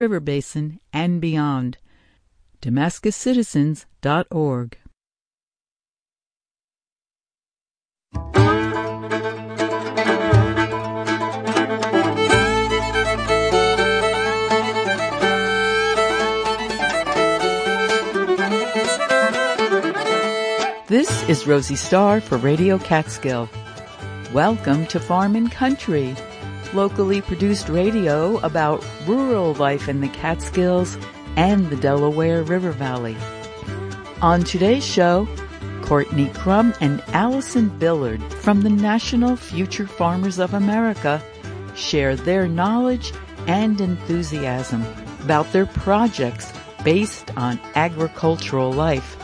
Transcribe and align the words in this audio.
River 0.00 0.20
Basin 0.20 0.78
and 0.92 1.20
beyond. 1.20 1.78
DamascusCitizens.org. 2.62 4.78
This 20.86 21.28
is 21.28 21.48
Rosie 21.48 21.74
Starr 21.74 22.20
for 22.20 22.38
Radio 22.38 22.78
Catskill. 22.78 23.48
Welcome 24.32 24.86
to 24.86 25.00
Farm 25.00 25.34
and 25.34 25.50
Country 25.50 26.14
locally 26.74 27.20
produced 27.20 27.68
radio 27.68 28.38
about 28.38 28.84
rural 29.06 29.54
life 29.54 29.88
in 29.88 30.00
the 30.00 30.08
Catskills 30.08 30.96
and 31.36 31.68
the 31.70 31.76
Delaware 31.76 32.42
River 32.42 32.72
Valley. 32.72 33.16
On 34.22 34.42
today's 34.42 34.84
show, 34.84 35.28
Courtney 35.82 36.28
Crum 36.34 36.74
and 36.80 37.02
Allison 37.08 37.68
Billard 37.78 38.22
from 38.34 38.62
the 38.62 38.70
National 38.70 39.36
Future 39.36 39.86
Farmers 39.86 40.38
of 40.38 40.52
America 40.52 41.22
share 41.74 42.16
their 42.16 42.48
knowledge 42.48 43.12
and 43.46 43.80
enthusiasm 43.80 44.84
about 45.22 45.50
their 45.52 45.66
projects 45.66 46.52
based 46.84 47.30
on 47.36 47.58
agricultural 47.74 48.72
life. 48.72 49.16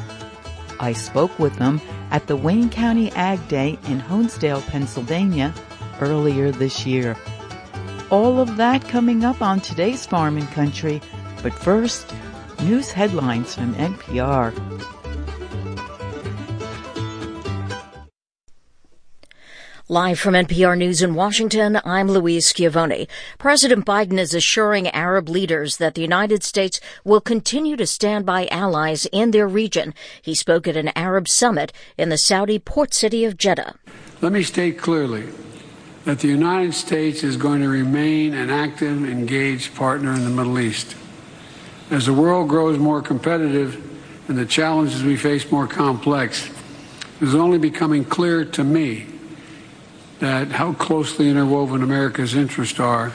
I 0.81 0.93
spoke 0.93 1.39
with 1.39 1.57
them 1.57 1.81
at 2.11 2.27
the 2.27 2.37
Wayne 2.37 2.71
County 2.71 3.11
Ag 3.13 3.47
Day 3.49 3.79
in 3.87 4.01
Honesdale, 4.03 4.67
Pennsylvania 4.69 5.55
earlier 6.01 6.51
this 6.51 6.87
year. 6.87 7.17
All 8.11 8.39
of 8.39 8.57
that 8.59 8.87
coming 8.87 9.25
up 9.25 9.41
on 9.41 9.61
today's 9.61 10.05
Farm 10.05 10.37
and 10.37 10.47
Country. 10.49 11.01
But 11.43 11.55
first, 11.55 12.15
news 12.63 12.91
headlines 12.91 13.55
from 13.55 13.75
NPR. 13.75 14.53
Live 19.89 20.19
from 20.19 20.35
NPR 20.35 20.77
News 20.79 21.03
in 21.03 21.15
Washington, 21.15 21.79
I'm 21.85 22.09
Louise 22.09 22.47
Schiavone. 22.47 23.07
President 23.39 23.85
Biden 23.85 24.19
is 24.19 24.35
assuring 24.35 24.89
Arab 24.89 25.29
leaders 25.29 25.77
that 25.77 25.95
the 25.95 26.01
United 26.01 26.43
States 26.43 26.81
will 27.05 27.21
continue 27.21 27.77
to 27.77 27.87
stand 27.87 28.25
by 28.25 28.49
allies 28.51 29.07
in 29.13 29.31
their 29.31 29.47
region. 29.49 29.95
He 30.23 30.35
spoke 30.35 30.67
at 30.67 30.77
an 30.77 30.91
Arab 30.97 31.29
summit 31.29 31.73
in 31.99 32.09
the 32.09 32.19
Saudi 32.19 32.59
port 32.59 32.95
city 32.95 33.25
of 33.25 33.37
Jeddah. 33.37 33.75
Let 34.23 34.33
me 34.33 34.43
state 34.43 34.79
clearly 34.79 35.29
that 36.05 36.19
the 36.19 36.29
United 36.29 36.75
States 36.75 37.23
is 37.23 37.37
going 37.37 37.63
to 37.63 37.69
remain 37.69 38.35
an 38.35 38.51
active, 38.51 39.09
engaged 39.09 39.75
partner 39.75 40.13
in 40.13 40.25
the 40.25 40.31
Middle 40.31 40.59
East. 40.59 40.97
As 41.91 42.07
the 42.07 42.13
world 42.13 42.49
grows 42.49 42.79
more 42.79 43.01
competitive 43.01 43.83
and 44.29 44.37
the 44.37 44.47
challenges 44.47 45.03
we 45.03 45.17
face 45.17 45.51
more 45.51 45.67
complex, 45.67 46.51
it 47.21 47.29
is 47.29 47.35
only 47.35 47.59
becoming 47.59 48.05
clear 48.05 48.45
to 48.45 48.65
me 48.65 49.07
that 50.21 50.49
how 50.49 50.75
closely 50.75 51.29
interwoven 51.29 51.83
America's 51.83 52.35
interests 52.35 52.79
are 52.79 53.13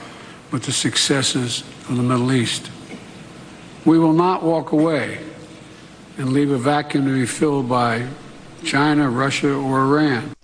with 0.50 0.64
the 0.64 0.72
successes 0.72 1.62
of 1.88 1.96
the 1.96 2.02
Middle 2.02 2.32
East. 2.32 2.70
We 3.84 3.98
will 3.98 4.12
not 4.12 4.42
walk 4.42 4.72
away 4.72 5.24
and 6.18 6.32
leave 6.32 6.50
a 6.50 6.58
vacuum 6.58 7.06
to 7.06 7.14
be 7.14 7.26
filled 7.26 7.68
by 7.68 8.06
China, 8.64 9.08
Russia, 9.08 9.54
or 9.54 9.80
Iran. 9.80 10.34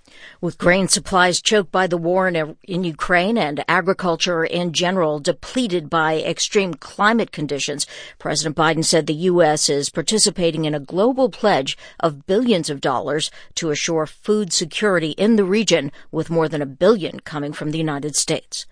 With 0.40 0.58
grain 0.58 0.86
supplies 0.86 1.40
choked 1.40 1.72
by 1.72 1.86
the 1.86 1.96
war 1.96 2.28
in, 2.28 2.56
in, 2.62 2.84
Ukraine 2.84 3.38
and 3.38 3.64
agriculture 3.68 4.44
in 4.44 4.74
general 4.74 5.18
depleted 5.18 5.88
by 5.88 6.18
extreme 6.18 6.74
climate 6.74 7.32
conditions, 7.32 7.86
President 8.18 8.54
Biden 8.54 8.84
said 8.84 9.06
the 9.06 9.14
U.S. 9.32 9.70
is 9.70 9.88
participating 9.88 10.66
in 10.66 10.74
a 10.74 10.80
global 10.80 11.30
pledge 11.30 11.78
of 12.00 12.26
billions 12.26 12.68
of 12.68 12.82
dollars 12.82 13.30
to 13.54 13.70
assure 13.70 14.04
food 14.04 14.52
security 14.52 15.12
in 15.12 15.36
the 15.36 15.44
region, 15.44 15.90
with 16.10 16.28
more 16.28 16.48
than 16.50 16.60
a 16.60 16.66
billion 16.66 17.20
coming 17.20 17.54
from 17.54 17.70
the 17.70 17.78
United 17.78 18.14
States. 18.14 18.66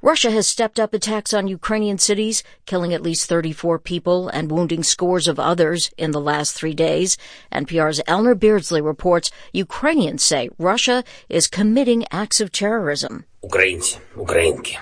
Russia 0.00 0.30
has 0.30 0.46
stepped 0.46 0.80
up 0.80 0.94
attacks 0.94 1.34
on 1.34 1.48
Ukrainian 1.48 1.98
cities, 1.98 2.42
killing 2.66 2.94
at 2.94 3.02
least 3.02 3.28
34 3.28 3.78
people 3.78 4.28
and 4.28 4.50
wounding 4.50 4.82
scores 4.82 5.28
of 5.28 5.38
others 5.38 5.90
in 5.98 6.12
the 6.12 6.20
last 6.20 6.54
three 6.54 6.74
days. 6.74 7.16
NPR's 7.52 8.00
Eleanor 8.06 8.34
Beardsley 8.34 8.80
reports 8.80 9.30
Ukrainians 9.52 10.22
say 10.22 10.48
Russia 10.58 11.04
is 11.28 11.46
committing 11.46 12.04
acts 12.10 12.40
of 12.40 12.52
terrorism. 12.52 13.24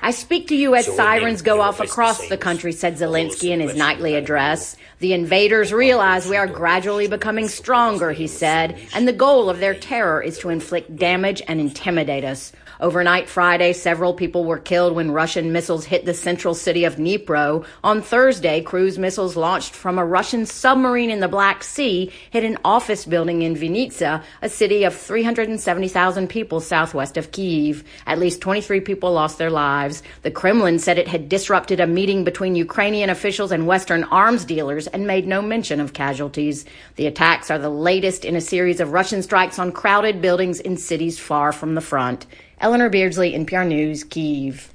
I 0.03 0.10
speak 0.12 0.48
to 0.48 0.56
you 0.56 0.75
as 0.75 0.87
sirens 0.97 1.42
go 1.42 1.60
off 1.60 1.78
across 1.78 2.28
the 2.28 2.38
country, 2.38 2.72
said 2.72 2.97
Zelensky 2.97 3.50
in 3.50 3.60
his 3.60 3.76
nightly 3.76 4.14
address. 4.14 4.76
The 4.98 5.12
invaders 5.12 5.72
realize 5.72 6.26
we 6.26 6.38
are 6.38 6.47
gradually 6.47 7.06
becoming 7.06 7.48
stronger, 7.48 8.12
he 8.12 8.26
said, 8.26 8.78
and 8.94 9.06
the 9.06 9.12
goal 9.12 9.50
of 9.50 9.60
their 9.60 9.75
terror 9.75 10.22
is 10.22 10.38
to 10.38 10.48
inflict 10.48 10.97
damage 10.97 11.42
and 11.47 11.60
intimidate 11.60 12.25
us. 12.25 12.53
Overnight 12.78 13.26
Friday, 13.26 13.72
several 13.72 14.12
people 14.12 14.44
were 14.44 14.59
killed 14.59 14.94
when 14.94 15.10
Russian 15.10 15.50
missiles 15.50 15.87
hit 15.87 16.04
the 16.04 16.12
central 16.12 16.54
city 16.54 16.84
of 16.84 16.97
Dnipro. 16.97 17.64
On 17.82 18.03
Thursday, 18.03 18.60
cruise 18.60 18.98
missiles 18.98 19.34
launched 19.34 19.72
from 19.72 19.98
a 19.98 20.04
Russian 20.04 20.44
submarine 20.44 21.09
in 21.09 21.20
the 21.20 21.28
Black 21.28 21.65
Sea 21.65 22.12
hit 22.31 22.44
an 22.44 22.59
office 22.66 23.06
building 23.06 23.41
in 23.41 23.54
Vinnytsia, 23.54 24.22
a 24.42 24.48
city 24.50 24.84
of 24.84 24.94
370,000 24.94 26.28
people 26.28 26.60
southwest 26.60 27.16
of 27.16 27.32
Kiev. 27.32 27.82
At 28.06 28.19
least 28.19 28.42
23 28.42 28.81
people 28.81 29.10
lost 29.10 29.38
their 29.38 29.50
lives. 29.50 30.03
The 30.20 30.31
Kremlin 30.31 30.78
said 30.78 30.98
it 30.98 31.09
had 31.09 31.31
disrupted 31.31 31.81
a 31.81 31.86
meeting 31.86 32.25
between 32.25 32.56
Ukrainian 32.56 33.09
officials 33.09 33.53
and 33.53 33.66
Western 33.66 34.04
arms 34.04 34.44
dealers 34.44 34.86
and 34.86 35.06
made 35.06 35.26
no 35.26 35.41
mention 35.41 35.81
of 35.81 35.94
casualties. 35.94 36.66
The 36.97 37.06
attacks 37.06 37.50
are 37.50 37.59
the 37.59 37.70
latest 37.70 38.26
in 38.26 38.36
a 38.36 38.41
series 38.42 38.81
of 38.81 38.92
Russian 38.92 39.22
strikes 39.22 39.59
on 39.59 39.72
crowded 39.72 40.20
buildings 40.20 40.60
in 40.60 40.76
cities 40.76 41.19
far 41.19 41.53
from 41.53 41.75
the 41.75 41.81
front. 41.81 42.26
Eleanor 42.59 42.89
Beardsley, 42.89 43.34
NPR 43.34 43.67
News, 43.67 44.03
Kiev. 44.03 44.72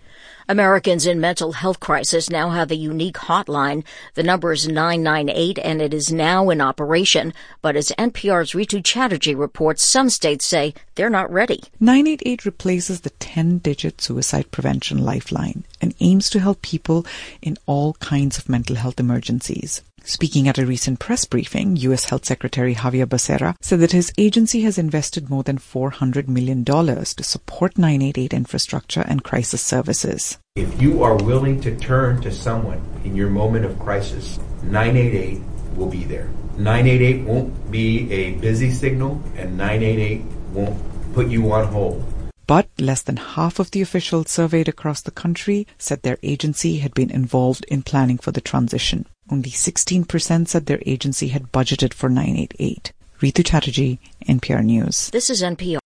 Americans 0.48 1.06
in 1.06 1.20
mental 1.20 1.54
health 1.54 1.80
crisis 1.80 2.30
now 2.30 2.50
have 2.50 2.72
a 2.72 2.76
unique 2.76 3.16
hotline. 3.16 3.84
The 4.16 4.24
number 4.24 4.52
is 4.52 4.68
998 4.68 5.58
and 5.60 5.82
it 5.82 5.94
is 5.94 6.12
now 6.12 6.50
in 6.50 6.62
operation. 6.62 7.34
But 7.62 7.76
as 7.76 7.92
NPR's 7.98 8.52
Rhitu 8.52 8.84
Chatterjee 8.84 9.34
reports, 9.34 9.84
some 9.84 10.10
states 10.10 10.46
say 10.46 10.74
they're 10.96 11.10
not 11.10 11.32
ready. 11.32 11.64
988 11.80 12.46
replaces 12.46 13.02
the 13.02 13.12
10-digit 13.12 14.02
suicide 14.02 14.52
prevention 14.52 15.00
lifeline 15.00 15.64
and 15.80 15.96
aims 16.02 16.30
to 16.32 16.40
help 16.40 16.62
people 16.62 17.06
in 17.42 17.58
all 17.66 17.94
kinds 17.94 18.38
of 18.38 18.50
mental 18.50 18.76
health 18.76 19.00
emergencies. 19.00 19.82
Speaking 20.04 20.48
at 20.48 20.58
a 20.58 20.66
recent 20.66 21.00
press 21.00 21.26
briefing, 21.26 21.76
U.S. 21.78 22.06
Health 22.06 22.26
Secretary 22.26 22.74
Xavier 22.74 23.06
Becerra 23.06 23.56
said 23.62 23.80
that 23.82 23.92
his 23.92 24.12
agency 24.18 24.62
has 24.62 24.80
invested 24.80 25.30
more 25.30 25.44
than 25.44 25.60
$400 25.60 26.28
million 26.28 26.66
to 26.66 27.24
support 27.24 27.78
988 27.78 28.34
infrastructure 28.34 29.02
and 29.02 29.24
crisis 29.24 29.62
services. 29.62 30.40
If 30.56 30.82
you 30.82 31.04
are 31.04 31.16
willing 31.16 31.62
to 31.62 31.78
turn 31.78 32.20
to 32.22 32.32
someone 32.32 32.82
in 33.06 33.16
your 33.16 33.30
moment 33.30 33.64
of 33.64 33.78
crisis, 33.78 34.40
988 34.64 35.42
will 35.76 35.90
be 35.90 36.04
there. 36.04 36.30
988 36.58 37.24
won't 37.26 37.72
be 37.72 38.12
a 38.12 38.32
busy 38.34 38.72
signal, 38.72 39.22
and 39.38 39.56
988 39.56 40.22
won't 40.52 41.14
put 41.14 41.28
you 41.28 41.52
on 41.52 41.68
hold. 41.68 42.04
But 42.48 42.68
less 42.78 43.02
than 43.02 43.18
half 43.18 43.60
of 43.60 43.72
the 43.72 43.82
officials 43.82 44.30
surveyed 44.30 44.68
across 44.68 45.02
the 45.02 45.12
country 45.12 45.68
said 45.78 46.02
their 46.02 46.18
agency 46.22 46.80
had 46.80 46.94
been 46.94 47.10
involved 47.10 47.66
in 47.70 47.82
planning 47.82 48.18
for 48.18 48.32
the 48.32 48.42
transition. 48.42 49.06
Only 49.32 49.50
16% 49.50 50.50
said 50.50 50.66
their 50.66 50.82
agency 50.86 51.30
had 51.30 51.54
budgeted 51.54 51.94
for 51.94 52.10
988. 52.10 52.92
Rhitu 53.22 53.46
Chatterjee, 53.46 53.98
NPR 54.28 54.62
News. 54.62 55.10
This 55.12 55.30
is 55.30 55.42
NPR. 55.42 55.80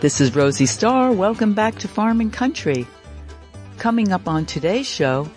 This 0.00 0.20
is 0.20 0.34
Rosie 0.34 0.66
Starr. 0.66 1.12
Welcome 1.12 1.54
back 1.54 1.76
to 1.78 1.86
Farm 1.86 2.20
and 2.20 2.32
Country. 2.32 2.88
Coming 3.78 4.10
up 4.10 4.26
on 4.26 4.46
today's 4.46 4.86
show, 4.86 5.30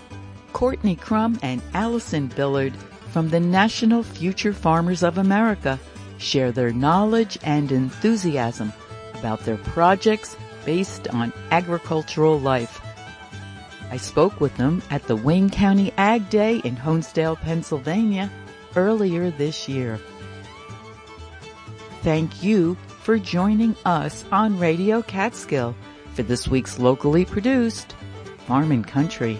Courtney 0.54 0.96
Crum 0.96 1.38
and 1.44 1.62
Allison 1.76 2.28
Billard 2.28 2.74
from 3.12 3.30
the 3.30 3.40
National 3.40 4.02
Future 4.02 4.54
Farmers 4.54 5.04
of 5.04 5.20
America 5.20 5.80
share 6.22 6.52
their 6.52 6.72
knowledge 6.72 7.38
and 7.44 7.72
enthusiasm 7.72 8.72
about 9.16 9.42
their 9.42 9.58
projects 9.58 10.36
based 10.66 11.08
on 11.10 11.34
agricultural 11.52 12.40
life. 12.40 12.82
I 13.90 13.98
spoke 13.98 14.40
with 14.40 14.56
them 14.58 14.82
at 14.90 15.04
the 15.04 15.16
Wayne 15.16 15.50
County 15.50 15.94
Ag 15.98 16.30
Day 16.30 16.58
in 16.64 16.78
Honesdale, 16.78 17.36
Pennsylvania 17.36 18.32
earlier 18.76 19.32
this 19.32 19.68
year. 19.68 20.00
Thank 22.02 22.42
you 22.42 22.78
for 23.02 23.20
joining 23.20 23.76
us 23.86 24.24
on 24.32 24.58
Radio 24.58 25.02
Catskill 25.02 25.76
for 26.14 26.24
this 26.24 26.48
week's 26.48 26.80
locally 26.80 27.26
produced 27.26 27.96
Farm 28.48 28.72
and 28.72 28.88
Country. 28.88 29.40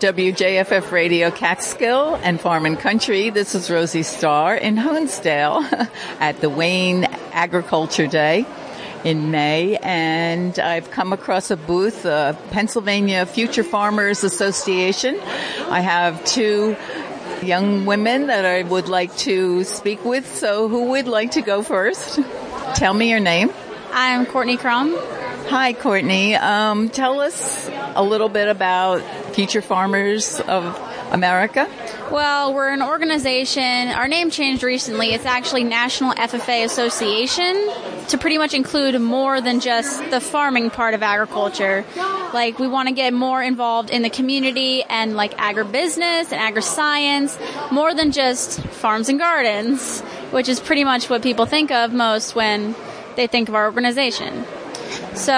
WJFF 0.00 0.92
Radio 0.92 1.30
Catskill 1.30 2.14
and 2.22 2.40
Farm 2.40 2.64
and 2.64 2.78
Country, 2.78 3.28
this 3.28 3.54
is 3.54 3.70
Rosie 3.70 4.02
Starr 4.02 4.54
in 4.54 4.76
Honesdale 4.76 5.62
at 6.20 6.40
the 6.40 6.48
Wayne 6.48 7.04
Agriculture 7.32 8.06
Day 8.06 8.46
in 9.04 9.30
May, 9.30 9.76
and 9.76 10.58
I've 10.58 10.90
come 10.90 11.12
across 11.12 11.50
a 11.50 11.56
booth, 11.58 12.06
uh, 12.06 12.32
Pennsylvania 12.50 13.26
Future 13.26 13.62
Farmers 13.62 14.24
Association. 14.24 15.20
I 15.68 15.80
have 15.80 16.24
two 16.24 16.78
young 17.42 17.84
women 17.84 18.28
that 18.28 18.46
I 18.46 18.62
would 18.62 18.88
like 18.88 19.14
to 19.18 19.64
speak 19.64 20.02
with. 20.02 20.34
So 20.34 20.68
who 20.68 20.92
would 20.92 21.08
like 21.08 21.32
to 21.32 21.42
go 21.42 21.62
first? 21.62 22.18
Tell 22.74 22.94
me 22.94 23.10
your 23.10 23.20
name. 23.20 23.50
I'm 23.92 24.24
Courtney 24.24 24.56
Crum. 24.56 24.96
Hi, 25.48 25.74
Courtney. 25.74 26.36
Um, 26.36 26.88
tell 26.88 27.20
us 27.20 27.68
a 27.96 28.02
little 28.02 28.28
bit 28.28 28.48
about 28.48 29.02
Future 29.32 29.62
Farmers 29.62 30.40
of 30.40 30.78
America. 31.12 31.68
Well, 32.10 32.52
we're 32.54 32.72
an 32.72 32.82
organization. 32.82 33.88
Our 33.88 34.08
name 34.08 34.30
changed 34.30 34.62
recently. 34.62 35.12
It's 35.12 35.26
actually 35.26 35.64
National 35.64 36.12
FFA 36.14 36.64
Association 36.64 37.54
to 38.08 38.18
pretty 38.18 38.38
much 38.38 38.54
include 38.54 39.00
more 39.00 39.40
than 39.40 39.60
just 39.60 40.10
the 40.10 40.20
farming 40.20 40.70
part 40.70 40.94
of 40.94 41.02
agriculture. 41.02 41.84
Like, 42.34 42.58
we 42.58 42.66
want 42.66 42.88
to 42.88 42.94
get 42.94 43.12
more 43.12 43.42
involved 43.42 43.90
in 43.90 44.02
the 44.02 44.10
community 44.10 44.82
and 44.84 45.14
like 45.14 45.36
agribusiness 45.36 46.32
and 46.32 46.34
agri-science, 46.34 47.38
more 47.70 47.94
than 47.94 48.10
just 48.12 48.60
farms 48.60 49.08
and 49.08 49.18
gardens, 49.18 50.00
which 50.30 50.48
is 50.48 50.58
pretty 50.60 50.84
much 50.84 51.08
what 51.08 51.22
people 51.22 51.46
think 51.46 51.70
of 51.70 51.92
most 51.92 52.34
when 52.34 52.74
they 53.16 53.26
think 53.26 53.48
of 53.48 53.54
our 53.54 53.66
organization. 53.66 54.44
So, 55.14 55.32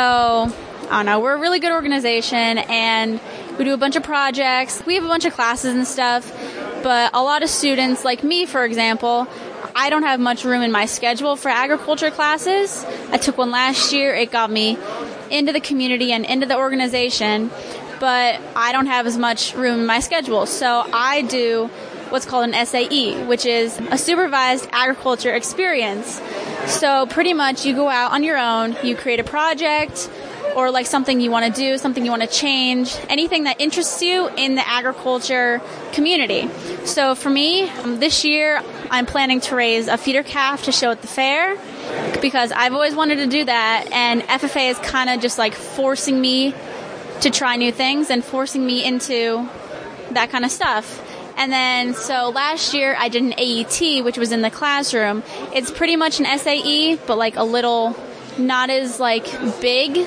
I 0.91 0.97
don't 0.97 1.07
know, 1.07 1.21
we're 1.21 1.35
a 1.35 1.41
really 1.41 1.61
good 1.61 1.73
organization 1.73 2.59
and 2.59 3.21
we 3.59 3.65
do 3.65 3.75
a 3.75 3.77
bunch 3.77 3.97
of 3.97 4.03
projects. 4.03 4.83
We 4.87 4.95
have 4.95 5.05
a 5.05 5.09
bunch 5.09 5.25
of 5.25 5.35
classes 5.35 5.75
and 5.75 5.87
stuff, 5.87 6.31
but 6.83 7.11
a 7.15 7.23
lot 7.23 7.43
of 7.43 7.49
students, 7.51 8.05
like 8.05 8.25
me, 8.25 8.47
for 8.47 8.65
example, 8.65 9.29
I 9.75 9.91
don't 9.91 10.03
have 10.03 10.21
much 10.21 10.45
room 10.45 10.63
in 10.63 10.73
my 10.73 10.87
schedule 10.87 11.37
for 11.37 11.49
agriculture 11.49 12.11
classes. 12.11 12.85
I 13.11 13.17
took 13.17 13.39
one 13.39 13.51
last 13.51 13.93
year. 13.93 14.15
It 14.15 14.31
got 14.31 14.51
me 14.51 14.79
into 15.31 15.53
the 15.53 15.61
community 15.61 16.13
and 16.13 16.25
into 16.25 16.47
the 16.47 16.57
organization, 16.57 17.51
but 18.01 18.41
I 18.57 18.73
don't 18.73 18.87
have 18.87 19.07
as 19.07 19.17
much 19.17 19.55
room 19.55 19.81
in 19.81 19.87
my 19.87 20.01
schedule. 20.01 20.47
So 20.47 20.85
I 20.93 21.23
do 21.23 21.71
what's 22.11 22.27
called 22.27 22.49
an 22.49 22.67
SAE, 22.67 23.25
which 23.25 23.47
is 23.47 23.79
a 23.91 23.97
supervised 23.97 24.69
agriculture 24.73 25.35
experience. 25.35 26.21
So 26.67 27.07
pretty 27.07 27.33
much 27.33 27.65
you 27.65 27.75
go 27.75 27.89
out 27.89 28.13
on 28.13 28.23
your 28.23 28.39
own, 28.39 28.77
you 28.83 28.95
create 28.97 29.21
a 29.21 29.25
project 29.25 30.11
or 30.57 30.71
like 30.71 30.87
something 30.87 31.21
you 31.21 31.31
want 31.31 31.53
to 31.55 31.61
do, 31.61 31.79
something 31.79 32.05
you 32.05 32.11
want 32.11 32.23
to 32.23 32.29
change, 32.29 32.97
anything 33.09 33.45
that 33.45 33.61
interests 33.61 34.03
you 34.03 34.29
in 34.37 34.55
the 34.55 34.67
agriculture 34.69 35.61
community. 35.93 36.49
So 36.85 37.15
for 37.15 37.31
me, 37.31 37.69
um, 37.69 38.01
this 38.01 38.25
year 38.25 38.63
I'm 38.91 39.07
planning 39.07 39.41
to 39.43 39.57
raise 39.57 39.89
a 39.89 39.97
feeder 39.97 40.23
calf 40.23 40.65
to 40.65 40.73
show 40.73 40.91
at 40.91 41.01
the 41.01 41.09
fair 41.09 41.57
because 42.21 42.53
I've 42.53 42.73
always 42.73 42.95
wanted 42.95 43.17
to 43.17 43.27
do 43.27 43.45
that 43.45 43.89
and 43.93 44.23
FFA 44.23 44.71
is 44.71 44.79
kind 44.79 45.11
of 45.11 45.21
just 45.21 45.39
like 45.39 45.55
forcing 45.55 46.21
me 46.21 46.55
to 47.21 47.31
try 47.31 47.57
new 47.57 47.73
things 47.73 48.11
and 48.11 48.25
forcing 48.25 48.65
me 48.65 48.85
into 48.85 49.49
that 50.11 50.31
kind 50.31 50.45
of 50.45 50.51
stuff. 50.51 51.09
And 51.37 51.51
then, 51.51 51.95
so 51.95 52.31
last 52.31 52.75
year 52.75 52.95
I 52.99 53.09
did 53.09 53.23
an 53.23 53.35
AET, 53.39 54.05
which 54.05 54.19
was 54.19 54.33
in 54.33 54.43
the 54.43 54.51
classroom. 54.51 55.23
It's 55.55 55.71
pretty 55.71 55.97
much 55.97 56.21
an 56.21 56.39
SAE, 56.39 56.97
but 57.07 57.17
like 57.17 57.37
a 57.37 57.45
little, 57.45 57.97
not 58.39 58.71
as 58.71 59.01
like 59.01 59.25
big, 59.61 60.07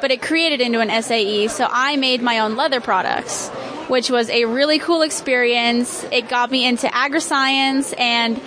but 0.00 0.10
it 0.10 0.22
created 0.22 0.60
into 0.60 0.80
an 0.80 1.02
SAE. 1.02 1.48
So 1.48 1.68
I 1.70 1.96
made 1.96 2.22
my 2.22 2.40
own 2.40 2.56
leather 2.56 2.80
products, 2.80 3.48
which 3.88 4.10
was 4.10 4.28
a 4.30 4.44
really 4.44 4.78
cool 4.78 5.02
experience. 5.02 6.04
It 6.10 6.28
got 6.28 6.50
me 6.50 6.66
into 6.66 6.92
agri-science 6.94 7.92
and 7.94 8.40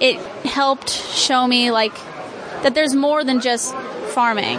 it 0.00 0.16
helped 0.46 0.90
show 0.90 1.46
me 1.46 1.70
like 1.70 1.94
that 2.62 2.74
there's 2.74 2.94
more 2.94 3.24
than 3.24 3.40
just 3.40 3.74
farming. 4.08 4.58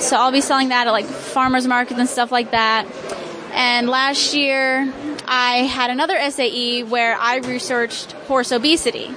So 0.00 0.16
I'll 0.16 0.32
be 0.32 0.40
selling 0.40 0.68
that 0.68 0.86
at 0.86 0.90
like 0.90 1.06
farmers 1.06 1.66
markets 1.66 1.98
and 1.98 2.08
stuff 2.08 2.32
like 2.32 2.50
that. 2.50 2.86
And 3.52 3.88
last 3.88 4.34
year 4.34 4.92
I 5.26 5.58
had 5.64 5.90
another 5.90 6.18
SAE 6.30 6.84
where 6.84 7.16
I 7.16 7.38
researched 7.38 8.12
horse 8.12 8.52
obesity. 8.52 9.14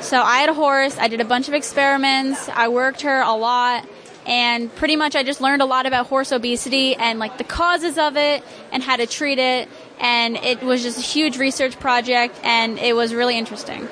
So 0.00 0.20
I 0.22 0.38
had 0.38 0.48
a 0.48 0.54
horse, 0.54 0.96
I 0.98 1.08
did 1.08 1.20
a 1.20 1.24
bunch 1.26 1.48
of 1.48 1.54
experiments, 1.54 2.48
I 2.48 2.68
worked 2.68 3.02
her 3.02 3.20
a 3.20 3.34
lot, 3.34 3.86
and 4.30 4.74
pretty 4.74 4.96
much 4.96 5.14
I 5.14 5.22
just 5.22 5.42
learned 5.42 5.60
a 5.60 5.66
lot 5.66 5.84
about 5.84 6.06
horse 6.06 6.32
obesity 6.32 6.94
and 6.94 7.18
like 7.18 7.36
the 7.36 7.44
causes 7.44 7.98
of 7.98 8.16
it 8.16 8.42
and 8.72 8.82
how 8.82 8.96
to 8.96 9.06
treat 9.06 9.38
it. 9.38 9.68
And 10.00 10.36
it 10.36 10.62
was 10.62 10.82
just 10.82 10.98
a 10.98 11.02
huge 11.02 11.36
research 11.36 11.78
project 11.78 12.38
and 12.42 12.78
it 12.78 12.96
was 12.96 13.12
really 13.12 13.36
interesting. 13.36 13.86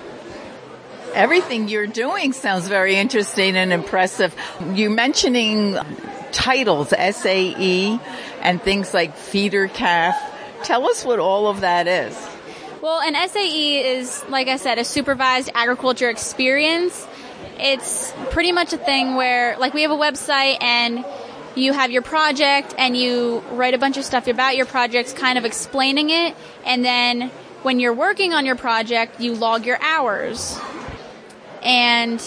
Everything 1.13 1.69
you're 1.69 1.87
doing 1.87 2.33
sounds 2.33 2.69
very 2.69 2.97
interesting 2.97 3.57
and 3.57 3.73
impressive. 3.73 4.35
You 4.73 4.89
mentioning 4.89 5.77
titles, 6.33 6.91
SAE, 6.91 8.01
and 8.41 8.63
things 8.63 8.95
like 8.95 9.17
feeder 9.17 9.69
calf 9.69 10.17
Tell 10.63 10.87
us 10.87 11.05
what 11.05 11.19
all 11.19 11.47
of 11.47 11.61
that 11.61 11.87
is. 11.87 12.15
Well, 12.83 13.01
an 13.01 13.15
SAE 13.29 13.99
is, 13.99 14.25
like 14.29 14.49
I 14.49 14.57
said, 14.57 14.79
a 14.79 14.85
supervised 14.85 15.51
agriculture 15.55 16.09
experience. 16.09 17.07
It's 17.59 18.13
pretty 18.31 18.53
much 18.53 18.73
a 18.73 18.79
thing 18.79 19.17
where, 19.17 19.57
like, 19.59 19.75
we 19.75 19.83
have 19.83 19.91
a 19.91 19.97
website 19.97 20.63
and 20.63 21.05
you 21.55 21.73
have 21.73 21.91
your 21.91 22.03
project 22.03 22.75
and 22.79 22.97
you 22.97 23.43
write 23.51 23.75
a 23.75 23.79
bunch 23.79 23.97
of 23.97 24.05
stuff 24.05 24.29
about 24.29 24.57
your 24.57 24.67
project, 24.67 25.17
kind 25.17 25.39
of 25.39 25.45
explaining 25.45 26.11
it, 26.11 26.37
and 26.65 26.85
then 26.85 27.31
when 27.63 27.81
you're 27.81 27.95
working 27.95 28.33
on 28.33 28.47
your 28.47 28.55
project, 28.55 29.21
you 29.21 29.35
log 29.35 29.67
your 29.67 29.83
hours. 29.83 30.59
And 31.63 32.23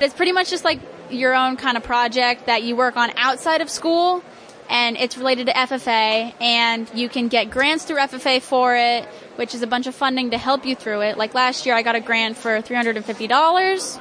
it's 0.00 0.14
pretty 0.14 0.32
much 0.32 0.50
just 0.50 0.64
like 0.64 0.80
your 1.10 1.34
own 1.34 1.56
kind 1.56 1.76
of 1.76 1.82
project 1.82 2.46
that 2.46 2.62
you 2.62 2.76
work 2.76 2.96
on 2.96 3.10
outside 3.16 3.60
of 3.60 3.68
school 3.68 4.22
and 4.68 4.96
it's 4.98 5.16
related 5.16 5.46
to 5.46 5.52
FFA, 5.54 6.34
and 6.42 6.90
you 6.94 7.08
can 7.08 7.28
get 7.28 7.50
grants 7.50 7.84
through 7.84 7.96
FFA 7.96 8.42
for 8.42 8.76
it, 8.76 9.06
which 9.36 9.54
is 9.54 9.62
a 9.62 9.66
bunch 9.66 9.86
of 9.86 9.94
funding 9.94 10.32
to 10.32 10.38
help 10.38 10.66
you 10.66 10.76
through 10.76 11.00
it. 11.00 11.16
Like 11.16 11.32
last 11.32 11.64
year, 11.64 11.74
I 11.74 11.80
got 11.80 11.94
a 11.94 12.00
grant 12.00 12.36
for 12.36 12.60
$350, 12.60 13.98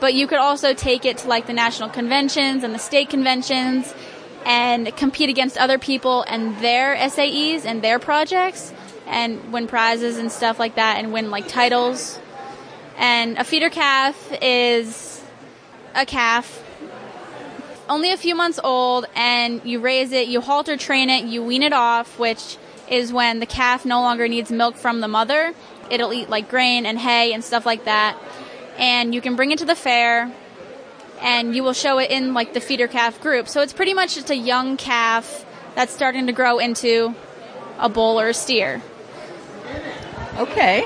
but 0.00 0.14
you 0.14 0.26
could 0.26 0.38
also 0.38 0.74
take 0.74 1.04
it 1.04 1.18
to 1.18 1.28
like 1.28 1.46
the 1.46 1.52
national 1.52 1.90
conventions 1.90 2.64
and 2.64 2.74
the 2.74 2.78
state 2.78 3.10
conventions 3.10 3.94
and 4.44 4.96
compete 4.96 5.28
against 5.28 5.58
other 5.58 5.78
people 5.78 6.22
and 6.22 6.56
their 6.58 6.96
SAEs 6.96 7.64
and 7.64 7.82
their 7.82 7.98
projects 7.98 8.72
and 9.06 9.52
win 9.52 9.66
prizes 9.66 10.16
and 10.16 10.32
stuff 10.32 10.58
like 10.58 10.76
that 10.76 10.98
and 10.98 11.12
win 11.12 11.30
like 11.30 11.46
titles. 11.46 12.18
And 12.96 13.38
a 13.38 13.44
feeder 13.44 13.70
calf 13.70 14.32
is 14.40 15.22
a 15.94 16.06
calf 16.06 16.64
only 17.88 18.12
a 18.12 18.16
few 18.16 18.36
months 18.36 18.60
old 18.62 19.06
and 19.16 19.60
you 19.64 19.80
raise 19.80 20.12
it, 20.12 20.28
you 20.28 20.40
halter 20.40 20.76
train 20.76 21.10
it, 21.10 21.24
you 21.24 21.42
wean 21.42 21.62
it 21.62 21.72
off, 21.72 22.18
which 22.18 22.56
is 22.88 23.12
when 23.12 23.40
the 23.40 23.46
calf 23.46 23.84
no 23.84 24.00
longer 24.00 24.28
needs 24.28 24.50
milk 24.50 24.76
from 24.76 25.00
the 25.00 25.08
mother. 25.08 25.52
It'll 25.90 26.12
eat 26.12 26.30
like 26.30 26.48
grain 26.48 26.86
and 26.86 26.98
hay 26.98 27.32
and 27.32 27.44
stuff 27.44 27.66
like 27.66 27.84
that. 27.84 28.16
And 28.80 29.14
you 29.14 29.20
can 29.20 29.36
bring 29.36 29.52
it 29.52 29.58
to 29.58 29.64
the 29.64 29.76
fair 29.76 30.32
and 31.20 31.54
you 31.54 31.62
will 31.62 31.74
show 31.74 31.98
it 31.98 32.10
in 32.10 32.34
like 32.34 32.54
the 32.54 32.60
feeder 32.60 32.88
calf 32.88 33.20
group. 33.20 33.46
So 33.46 33.60
it's 33.60 33.72
pretty 33.72 33.94
much 33.94 34.16
just 34.16 34.30
a 34.30 34.36
young 34.36 34.76
calf 34.76 35.44
that's 35.76 35.92
starting 35.92 36.26
to 36.26 36.32
grow 36.32 36.58
into 36.58 37.14
a 37.78 37.88
bull 37.88 38.18
or 38.18 38.30
a 38.30 38.34
steer. 38.34 38.82
Okay. 40.38 40.84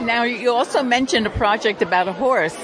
Now 0.00 0.24
you 0.24 0.52
also 0.52 0.82
mentioned 0.82 1.26
a 1.26 1.30
project 1.30 1.82
about 1.82 2.08
a 2.08 2.12
horse 2.12 2.56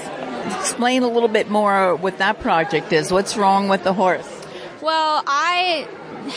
explain 0.45 1.03
a 1.03 1.07
little 1.07 1.29
bit 1.29 1.49
more 1.49 1.95
what 1.95 2.17
that 2.19 2.39
project 2.39 2.93
is. 2.93 3.11
What's 3.11 3.37
wrong 3.37 3.67
with 3.67 3.83
the 3.83 3.93
horse? 3.93 4.27
Well, 4.81 5.23
I 5.25 5.87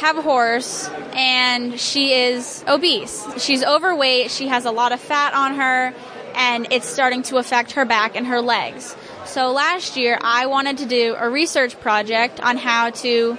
have 0.00 0.16
a 0.18 0.22
horse 0.22 0.88
and 1.12 1.78
she 1.78 2.12
is 2.12 2.64
obese. 2.66 3.26
She's 3.38 3.64
overweight, 3.64 4.30
she 4.30 4.48
has 4.48 4.64
a 4.64 4.70
lot 4.70 4.92
of 4.92 5.00
fat 5.00 5.34
on 5.34 5.54
her, 5.54 5.94
and 6.38 6.68
it's 6.70 6.86
starting 6.86 7.22
to 7.24 7.36
affect 7.36 7.72
her 7.72 7.84
back 7.84 8.16
and 8.16 8.28
her 8.28 8.40
legs. 8.40 8.96
So 9.26 9.50
last 9.50 9.96
year 9.96 10.18
I 10.22 10.46
wanted 10.46 10.78
to 10.78 10.86
do 10.86 11.16
a 11.18 11.28
research 11.28 11.78
project 11.80 12.40
on 12.40 12.56
how 12.56 12.90
to 12.90 13.36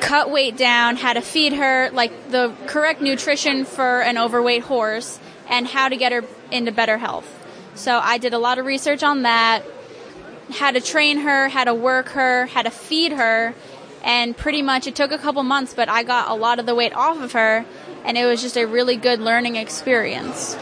cut 0.00 0.30
weight 0.30 0.56
down, 0.56 0.96
how 0.96 1.14
to 1.14 1.22
feed 1.22 1.54
her, 1.54 1.90
like 1.92 2.30
the 2.30 2.54
correct 2.66 3.00
nutrition 3.00 3.64
for 3.64 4.02
an 4.02 4.18
overweight 4.18 4.62
horse, 4.62 5.18
and 5.48 5.66
how 5.66 5.88
to 5.88 5.96
get 5.96 6.12
her 6.12 6.24
into 6.50 6.72
better 6.72 6.98
health. 6.98 7.26
So 7.74 7.98
I 7.98 8.18
did 8.18 8.34
a 8.34 8.38
lot 8.38 8.58
of 8.58 8.66
research 8.66 9.02
on 9.02 9.22
that, 9.22 9.64
how 10.52 10.70
to 10.70 10.80
train 10.80 11.18
her, 11.18 11.48
how 11.48 11.64
to 11.64 11.74
work 11.74 12.10
her, 12.10 12.46
how 12.46 12.62
to 12.62 12.70
feed 12.70 13.12
her, 13.12 13.54
and 14.04 14.36
pretty 14.36 14.60
much 14.62 14.86
it 14.86 14.94
took 14.94 15.10
a 15.10 15.18
couple 15.18 15.42
months, 15.42 15.72
but 15.72 15.88
I 15.88 16.02
got 16.02 16.30
a 16.30 16.34
lot 16.34 16.58
of 16.58 16.66
the 16.66 16.74
weight 16.74 16.92
off 16.92 17.20
of 17.20 17.32
her, 17.32 17.64
and 18.04 18.18
it 18.18 18.26
was 18.26 18.42
just 18.42 18.56
a 18.56 18.66
really 18.66 18.96
good 18.96 19.20
learning 19.20 19.56
experience. 19.56 20.56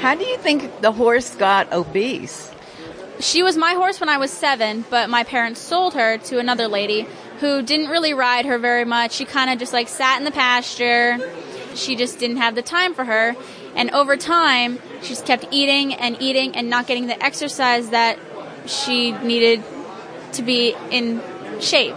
How 0.00 0.14
do 0.14 0.24
you 0.24 0.38
think 0.38 0.80
the 0.80 0.92
horse 0.92 1.34
got 1.34 1.74
obese? 1.74 2.50
She 3.18 3.42
was 3.42 3.58
my 3.58 3.74
horse 3.74 4.00
when 4.00 4.08
I 4.08 4.16
was 4.16 4.30
seven, 4.30 4.82
but 4.88 5.10
my 5.10 5.24
parents 5.24 5.60
sold 5.60 5.92
her 5.92 6.16
to 6.16 6.38
another 6.38 6.68
lady 6.68 7.06
who 7.40 7.60
didn't 7.60 7.90
really 7.90 8.14
ride 8.14 8.46
her 8.46 8.58
very 8.58 8.86
much. 8.86 9.12
She 9.12 9.26
kind 9.26 9.50
of 9.50 9.58
just 9.58 9.74
like 9.74 9.88
sat 9.88 10.16
in 10.16 10.24
the 10.24 10.30
pasture. 10.30 11.18
She 11.74 11.96
just 11.96 12.18
didn't 12.18 12.38
have 12.38 12.54
the 12.54 12.62
time 12.62 12.94
for 12.94 13.04
her. 13.04 13.36
And 13.74 13.90
over 13.90 14.16
time, 14.16 14.78
she 15.02 15.10
just 15.10 15.26
kept 15.26 15.44
eating 15.50 15.92
and 15.92 16.16
eating 16.18 16.56
and 16.56 16.70
not 16.70 16.86
getting 16.86 17.06
the 17.06 17.22
exercise 17.22 17.90
that 17.90 18.18
she 18.64 19.12
needed 19.12 19.62
to 20.32 20.42
be 20.42 20.74
in 20.90 21.20
shape. 21.60 21.96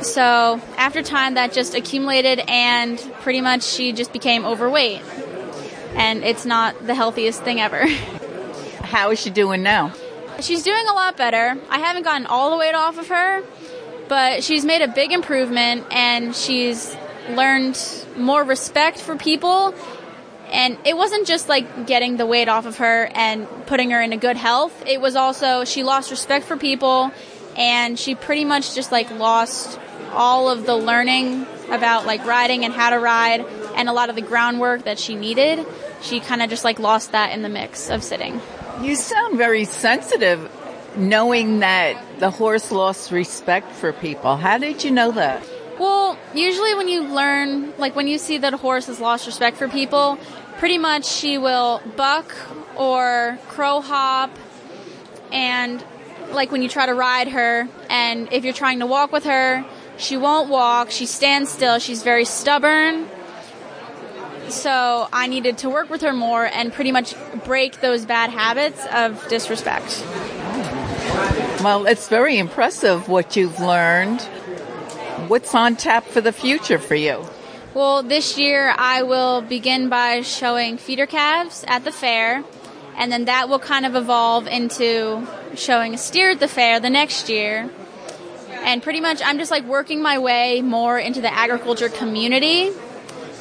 So 0.00 0.62
after 0.78 1.02
time, 1.02 1.34
that 1.34 1.52
just 1.52 1.74
accumulated, 1.74 2.40
and 2.48 2.98
pretty 3.20 3.42
much 3.42 3.64
she 3.64 3.92
just 3.92 4.14
became 4.14 4.46
overweight. 4.46 5.02
And 5.94 6.24
it's 6.24 6.44
not 6.44 6.86
the 6.86 6.94
healthiest 6.94 7.42
thing 7.42 7.60
ever. 7.60 7.86
How 8.82 9.10
is 9.10 9.20
she 9.20 9.30
doing 9.30 9.62
now? 9.62 9.92
She's 10.40 10.62
doing 10.62 10.86
a 10.88 10.92
lot 10.92 11.16
better. 11.16 11.58
I 11.68 11.78
haven't 11.78 12.02
gotten 12.02 12.26
all 12.26 12.50
the 12.50 12.56
weight 12.56 12.74
off 12.74 12.98
of 12.98 13.08
her, 13.08 13.42
but 14.08 14.42
she's 14.42 14.64
made 14.64 14.82
a 14.82 14.88
big 14.88 15.12
improvement 15.12 15.86
and 15.90 16.34
she's 16.34 16.96
learned 17.28 17.78
more 18.16 18.42
respect 18.42 19.00
for 19.00 19.16
people. 19.16 19.74
And 20.50 20.78
it 20.84 20.96
wasn't 20.96 21.26
just 21.26 21.48
like 21.48 21.86
getting 21.86 22.16
the 22.16 22.26
weight 22.26 22.48
off 22.48 22.66
of 22.66 22.78
her 22.78 23.10
and 23.14 23.46
putting 23.66 23.90
her 23.90 24.00
in 24.00 24.12
a 24.12 24.16
good 24.16 24.36
health. 24.36 24.84
It 24.86 25.00
was 25.00 25.14
also 25.14 25.64
she 25.64 25.84
lost 25.84 26.10
respect 26.10 26.46
for 26.46 26.56
people 26.56 27.12
and 27.56 27.98
she 27.98 28.14
pretty 28.14 28.44
much 28.44 28.74
just 28.74 28.90
like 28.90 29.10
lost 29.10 29.78
all 30.12 30.50
of 30.50 30.66
the 30.66 30.74
learning 30.74 31.46
about 31.70 32.06
like 32.06 32.24
riding 32.26 32.64
and 32.64 32.74
how 32.74 32.90
to 32.90 32.98
ride 32.98 33.44
and 33.74 33.88
a 33.88 33.92
lot 33.92 34.10
of 34.10 34.16
the 34.16 34.22
groundwork 34.22 34.84
that 34.84 34.98
she 34.98 35.14
needed. 35.14 35.66
She 36.02 36.20
kind 36.20 36.42
of 36.42 36.50
just 36.50 36.64
like 36.64 36.78
lost 36.78 37.12
that 37.12 37.32
in 37.32 37.42
the 37.42 37.48
mix 37.48 37.90
of 37.90 38.02
sitting. 38.02 38.40
You 38.82 38.96
sound 38.96 39.36
very 39.38 39.64
sensitive 39.64 40.50
knowing 40.96 41.60
that 41.60 42.02
the 42.18 42.30
horse 42.30 42.72
lost 42.72 43.10
respect 43.10 43.72
for 43.72 43.92
people. 43.92 44.36
How 44.36 44.58
did 44.58 44.84
you 44.84 44.90
know 44.90 45.12
that? 45.12 45.42
Well, 45.78 46.18
usually 46.34 46.74
when 46.74 46.88
you 46.88 47.04
learn, 47.04 47.72
like 47.78 47.96
when 47.96 48.06
you 48.06 48.18
see 48.18 48.38
that 48.38 48.52
a 48.52 48.56
horse 48.56 48.86
has 48.86 49.00
lost 49.00 49.26
respect 49.26 49.56
for 49.56 49.68
people, 49.68 50.18
pretty 50.58 50.78
much 50.78 51.06
she 51.06 51.38
will 51.38 51.80
buck 51.96 52.34
or 52.76 53.38
crow 53.48 53.80
hop 53.80 54.30
and 55.32 55.82
like 56.32 56.52
when 56.52 56.62
you 56.62 56.68
try 56.68 56.86
to 56.86 56.94
ride 56.94 57.28
her 57.28 57.68
and 57.88 58.32
if 58.32 58.44
you're 58.44 58.52
trying 58.52 58.80
to 58.80 58.86
walk 58.86 59.12
with 59.12 59.24
her, 59.24 59.64
she 60.00 60.16
won't 60.16 60.48
walk, 60.48 60.90
she 60.90 61.06
stands 61.06 61.50
still, 61.50 61.78
she's 61.78 62.02
very 62.02 62.24
stubborn. 62.24 63.06
So 64.48 65.08
I 65.12 65.28
needed 65.28 65.58
to 65.58 65.70
work 65.70 65.90
with 65.90 66.00
her 66.00 66.12
more 66.12 66.44
and 66.44 66.72
pretty 66.72 66.90
much 66.90 67.14
break 67.44 67.80
those 67.80 68.04
bad 68.04 68.30
habits 68.30 68.84
of 68.92 69.28
disrespect. 69.28 70.04
Well, 71.62 71.86
it's 71.86 72.08
very 72.08 72.38
impressive 72.38 73.08
what 73.08 73.36
you've 73.36 73.60
learned. 73.60 74.22
What's 75.28 75.54
on 75.54 75.76
tap 75.76 76.06
for 76.06 76.20
the 76.20 76.32
future 76.32 76.78
for 76.78 76.94
you? 76.94 77.24
Well, 77.74 78.02
this 78.02 78.36
year 78.36 78.74
I 78.76 79.02
will 79.04 79.42
begin 79.42 79.88
by 79.88 80.22
showing 80.22 80.76
feeder 80.78 81.06
calves 81.06 81.64
at 81.68 81.84
the 81.84 81.92
fair, 81.92 82.42
and 82.96 83.12
then 83.12 83.26
that 83.26 83.48
will 83.48 83.60
kind 83.60 83.86
of 83.86 83.94
evolve 83.94 84.48
into 84.48 85.24
showing 85.54 85.94
a 85.94 85.98
steer 85.98 86.30
at 86.30 86.40
the 86.40 86.48
fair 86.48 86.80
the 86.80 86.90
next 86.90 87.28
year. 87.28 87.70
And 88.62 88.82
pretty 88.82 89.00
much 89.00 89.20
I'm 89.24 89.38
just 89.38 89.50
like 89.50 89.64
working 89.64 90.02
my 90.02 90.18
way 90.18 90.62
more 90.62 90.98
into 90.98 91.20
the 91.20 91.32
agriculture 91.32 91.88
community 91.88 92.70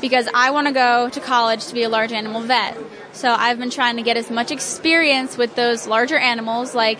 because 0.02 0.30
I 0.34 0.52
want 0.52 0.68
to 0.68 0.74
go 0.74 1.10
to 1.10 1.20
college 1.20 1.68
to 1.68 1.74
be 1.74 1.84
a 1.84 1.90
large 1.90 2.12
animal 2.12 2.42
vet. 2.42 2.78
So 3.12 3.32
I've 3.32 3.60
been 3.60 3.70
trying 3.70 3.98
to 3.98 4.02
get 4.02 4.18
as 4.18 4.32
much 4.32 4.52
experience 4.52 5.38
with 5.38 5.56
those 5.56 5.88
larger 5.88 6.18
animals 6.18 6.74
like 6.74 7.00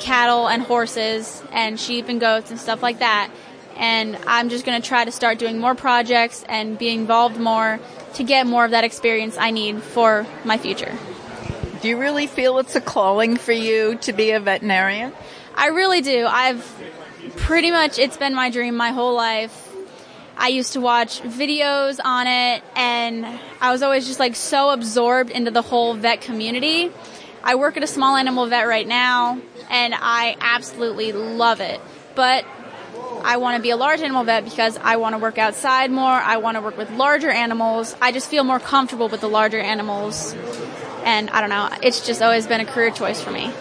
cattle 0.00 0.48
and 0.48 0.62
horses 0.62 1.42
and 1.52 1.78
sheep 1.78 2.08
and 2.08 2.20
goats 2.20 2.50
and 2.50 2.60
stuff 2.60 2.82
like 2.82 3.00
that. 3.00 3.30
And 3.76 4.16
I'm 4.26 4.48
just 4.48 4.64
going 4.64 4.80
to 4.80 4.86
try 4.86 5.04
to 5.04 5.12
start 5.12 5.38
doing 5.38 5.58
more 5.58 5.74
projects 5.74 6.44
and 6.48 6.78
be 6.78 6.90
involved 6.90 7.38
more 7.38 7.80
to 8.14 8.24
get 8.24 8.46
more 8.46 8.64
of 8.64 8.72
that 8.72 8.84
experience 8.84 9.36
I 9.38 9.50
need 9.50 9.82
for 9.82 10.26
my 10.44 10.58
future. 10.58 10.96
Do 11.80 11.88
you 11.88 11.98
really 11.98 12.26
feel 12.26 12.58
it's 12.58 12.76
a 12.76 12.80
calling 12.80 13.36
for 13.36 13.52
you 13.52 13.96
to 14.02 14.12
be 14.12 14.30
a 14.30 14.40
veterinarian? 14.40 15.12
I 15.54 15.68
really 15.68 16.00
do. 16.00 16.26
I've 16.28 16.66
pretty 17.36 17.70
much, 17.70 17.98
it's 17.98 18.16
been 18.16 18.34
my 18.34 18.50
dream 18.50 18.74
my 18.74 18.90
whole 18.90 19.14
life. 19.14 19.70
I 20.36 20.48
used 20.48 20.72
to 20.72 20.80
watch 20.80 21.20
videos 21.22 22.00
on 22.02 22.26
it 22.26 22.64
and 22.74 23.26
I 23.60 23.70
was 23.70 23.82
always 23.82 24.06
just 24.06 24.18
like 24.18 24.34
so 24.34 24.70
absorbed 24.70 25.30
into 25.30 25.50
the 25.50 25.62
whole 25.62 25.94
vet 25.94 26.20
community. 26.20 26.90
I 27.44 27.56
work 27.56 27.76
at 27.76 27.82
a 27.82 27.86
small 27.86 28.16
animal 28.16 28.46
vet 28.46 28.66
right 28.66 28.86
now 28.86 29.40
and 29.70 29.94
I 29.96 30.36
absolutely 30.40 31.12
love 31.12 31.60
it. 31.60 31.80
But 32.14 32.44
I 33.24 33.36
want 33.36 33.56
to 33.56 33.62
be 33.62 33.70
a 33.70 33.76
large 33.76 34.00
animal 34.00 34.24
vet 34.24 34.44
because 34.44 34.78
I 34.78 34.96
want 34.96 35.14
to 35.14 35.18
work 35.18 35.38
outside 35.38 35.90
more. 35.90 36.10
I 36.10 36.38
want 36.38 36.56
to 36.56 36.60
work 36.60 36.76
with 36.76 36.90
larger 36.90 37.30
animals. 37.30 37.94
I 38.00 38.10
just 38.10 38.28
feel 38.28 38.42
more 38.42 38.58
comfortable 38.58 39.08
with 39.08 39.20
the 39.20 39.28
larger 39.28 39.60
animals. 39.60 40.34
And 41.04 41.30
I 41.30 41.40
don't 41.40 41.50
know, 41.50 41.68
it's 41.82 42.04
just 42.06 42.22
always 42.22 42.46
been 42.46 42.60
a 42.60 42.64
career 42.64 42.90
choice 42.90 43.20
for 43.20 43.30
me. 43.30 43.52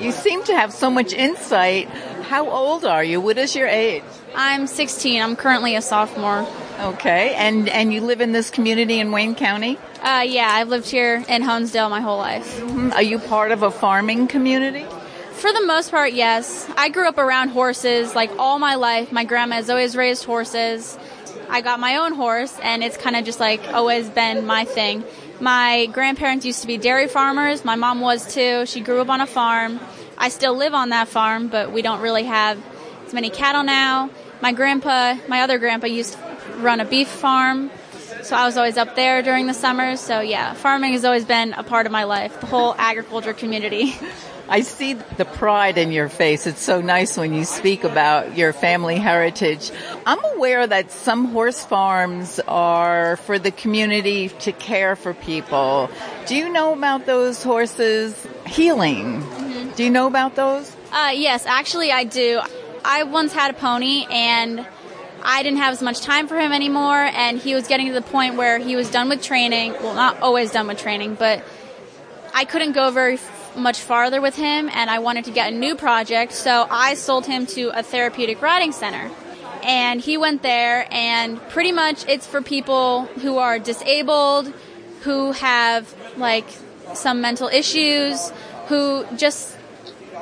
You 0.00 0.12
seem 0.12 0.42
to 0.44 0.54
have 0.54 0.72
so 0.72 0.90
much 0.90 1.12
insight. 1.12 1.88
How 2.30 2.48
old 2.48 2.86
are 2.86 3.04
you? 3.04 3.20
What 3.20 3.36
is 3.36 3.54
your 3.54 3.68
age? 3.68 4.02
I'm 4.34 4.66
16. 4.66 5.20
I'm 5.20 5.36
currently 5.36 5.76
a 5.76 5.82
sophomore. 5.82 6.46
Okay. 6.80 7.34
And 7.34 7.68
and 7.68 7.92
you 7.92 8.00
live 8.00 8.22
in 8.22 8.32
this 8.32 8.48
community 8.48 8.98
in 8.98 9.12
Wayne 9.12 9.34
County? 9.34 9.78
Uh, 10.02 10.24
yeah, 10.26 10.48
I've 10.50 10.68
lived 10.68 10.88
here 10.88 11.16
in 11.28 11.42
Honesdale 11.42 11.90
my 11.90 12.00
whole 12.00 12.16
life. 12.16 12.60
Mm-hmm. 12.60 12.92
Are 12.92 13.02
you 13.02 13.18
part 13.18 13.52
of 13.52 13.62
a 13.62 13.70
farming 13.70 14.28
community? 14.28 14.86
For 15.32 15.52
the 15.52 15.66
most 15.66 15.90
part, 15.90 16.14
yes. 16.14 16.70
I 16.76 16.88
grew 16.88 17.06
up 17.06 17.18
around 17.18 17.48
horses 17.48 18.14
like 18.14 18.30
all 18.38 18.58
my 18.58 18.76
life. 18.76 19.12
My 19.12 19.24
grandma 19.24 19.56
has 19.56 19.68
always 19.68 19.96
raised 19.96 20.24
horses. 20.24 20.98
I 21.50 21.62
got 21.62 21.80
my 21.80 21.96
own 21.96 22.12
horse 22.12 22.56
and 22.62 22.84
it's 22.84 22.96
kind 22.96 23.16
of 23.16 23.24
just 23.24 23.40
like 23.40 23.60
always 23.74 24.08
been 24.08 24.46
my 24.46 24.64
thing. 24.64 25.02
My 25.40 25.86
grandparents 25.86 26.46
used 26.46 26.60
to 26.60 26.68
be 26.68 26.78
dairy 26.78 27.08
farmers. 27.08 27.64
My 27.64 27.74
mom 27.74 28.00
was 28.00 28.32
too. 28.32 28.66
She 28.66 28.80
grew 28.80 29.00
up 29.00 29.08
on 29.08 29.20
a 29.20 29.26
farm. 29.26 29.80
I 30.16 30.28
still 30.28 30.54
live 30.54 30.74
on 30.74 30.90
that 30.90 31.08
farm, 31.08 31.48
but 31.48 31.72
we 31.72 31.82
don't 31.82 32.00
really 32.02 32.22
have 32.22 32.62
as 33.04 33.12
many 33.12 33.30
cattle 33.30 33.64
now. 33.64 34.10
My 34.40 34.52
grandpa, 34.52 35.16
my 35.26 35.42
other 35.42 35.58
grandpa 35.58 35.88
used 35.88 36.12
to 36.12 36.18
run 36.58 36.78
a 36.78 36.84
beef 36.84 37.08
farm. 37.08 37.70
So 38.22 38.36
I 38.36 38.46
was 38.46 38.56
always 38.56 38.76
up 38.76 38.94
there 38.94 39.20
during 39.22 39.48
the 39.48 39.54
summers. 39.54 39.98
So 39.98 40.20
yeah, 40.20 40.54
farming 40.54 40.92
has 40.92 41.04
always 41.04 41.24
been 41.24 41.52
a 41.54 41.64
part 41.64 41.86
of 41.86 41.90
my 41.90 42.04
life, 42.04 42.38
the 42.40 42.46
whole 42.46 42.76
agriculture 42.78 43.32
community. 43.32 43.96
I 44.50 44.62
see 44.62 44.94
the 44.94 45.24
pride 45.24 45.78
in 45.78 45.92
your 45.92 46.08
face. 46.08 46.44
It's 46.44 46.60
so 46.60 46.80
nice 46.80 47.16
when 47.16 47.32
you 47.32 47.44
speak 47.44 47.84
about 47.84 48.36
your 48.36 48.52
family 48.52 48.96
heritage. 48.96 49.70
I'm 50.04 50.18
aware 50.34 50.66
that 50.66 50.90
some 50.90 51.26
horse 51.26 51.64
farms 51.64 52.40
are 52.48 53.16
for 53.18 53.38
the 53.38 53.52
community 53.52 54.28
to 54.40 54.50
care 54.50 54.96
for 54.96 55.14
people. 55.14 55.88
Do 56.26 56.34
you 56.34 56.52
know 56.52 56.72
about 56.72 57.06
those 57.06 57.44
horses 57.44 58.12
healing? 58.44 59.22
Mm-hmm. 59.22 59.70
Do 59.76 59.84
you 59.84 59.90
know 59.90 60.08
about 60.08 60.34
those? 60.34 60.74
Uh, 60.90 61.12
yes, 61.14 61.46
actually 61.46 61.92
I 61.92 62.02
do. 62.02 62.40
I 62.84 63.04
once 63.04 63.32
had 63.32 63.52
a 63.52 63.54
pony 63.54 64.04
and 64.10 64.66
I 65.22 65.44
didn't 65.44 65.58
have 65.58 65.74
as 65.74 65.80
much 65.80 66.00
time 66.00 66.26
for 66.26 66.36
him 66.36 66.50
anymore 66.50 66.98
and 66.98 67.38
he 67.38 67.54
was 67.54 67.68
getting 67.68 67.86
to 67.86 67.92
the 67.92 68.02
point 68.02 68.34
where 68.34 68.58
he 68.58 68.74
was 68.74 68.90
done 68.90 69.08
with 69.08 69.22
training. 69.22 69.74
Well, 69.74 69.94
not 69.94 70.20
always 70.22 70.50
done 70.50 70.66
with 70.66 70.78
training, 70.78 71.14
but 71.14 71.44
I 72.34 72.44
couldn't 72.44 72.72
go 72.72 72.90
very 72.90 73.16
much 73.56 73.80
farther 73.80 74.20
with 74.20 74.36
him 74.36 74.68
and 74.72 74.90
I 74.90 74.98
wanted 74.98 75.24
to 75.26 75.30
get 75.30 75.52
a 75.52 75.56
new 75.56 75.74
project, 75.74 76.32
so 76.32 76.66
I 76.70 76.94
sold 76.94 77.26
him 77.26 77.46
to 77.46 77.70
a 77.78 77.82
therapeutic 77.82 78.42
riding 78.42 78.72
center. 78.72 79.10
And 79.62 80.00
he 80.00 80.16
went 80.16 80.42
there 80.42 80.86
and 80.90 81.40
pretty 81.48 81.72
much 81.72 82.06
it's 82.08 82.26
for 82.26 82.40
people 82.40 83.04
who 83.06 83.38
are 83.38 83.58
disabled, 83.58 84.52
who 85.02 85.32
have 85.32 85.94
like 86.16 86.46
some 86.94 87.20
mental 87.20 87.48
issues, 87.48 88.30
who 88.68 89.04
just 89.16 89.56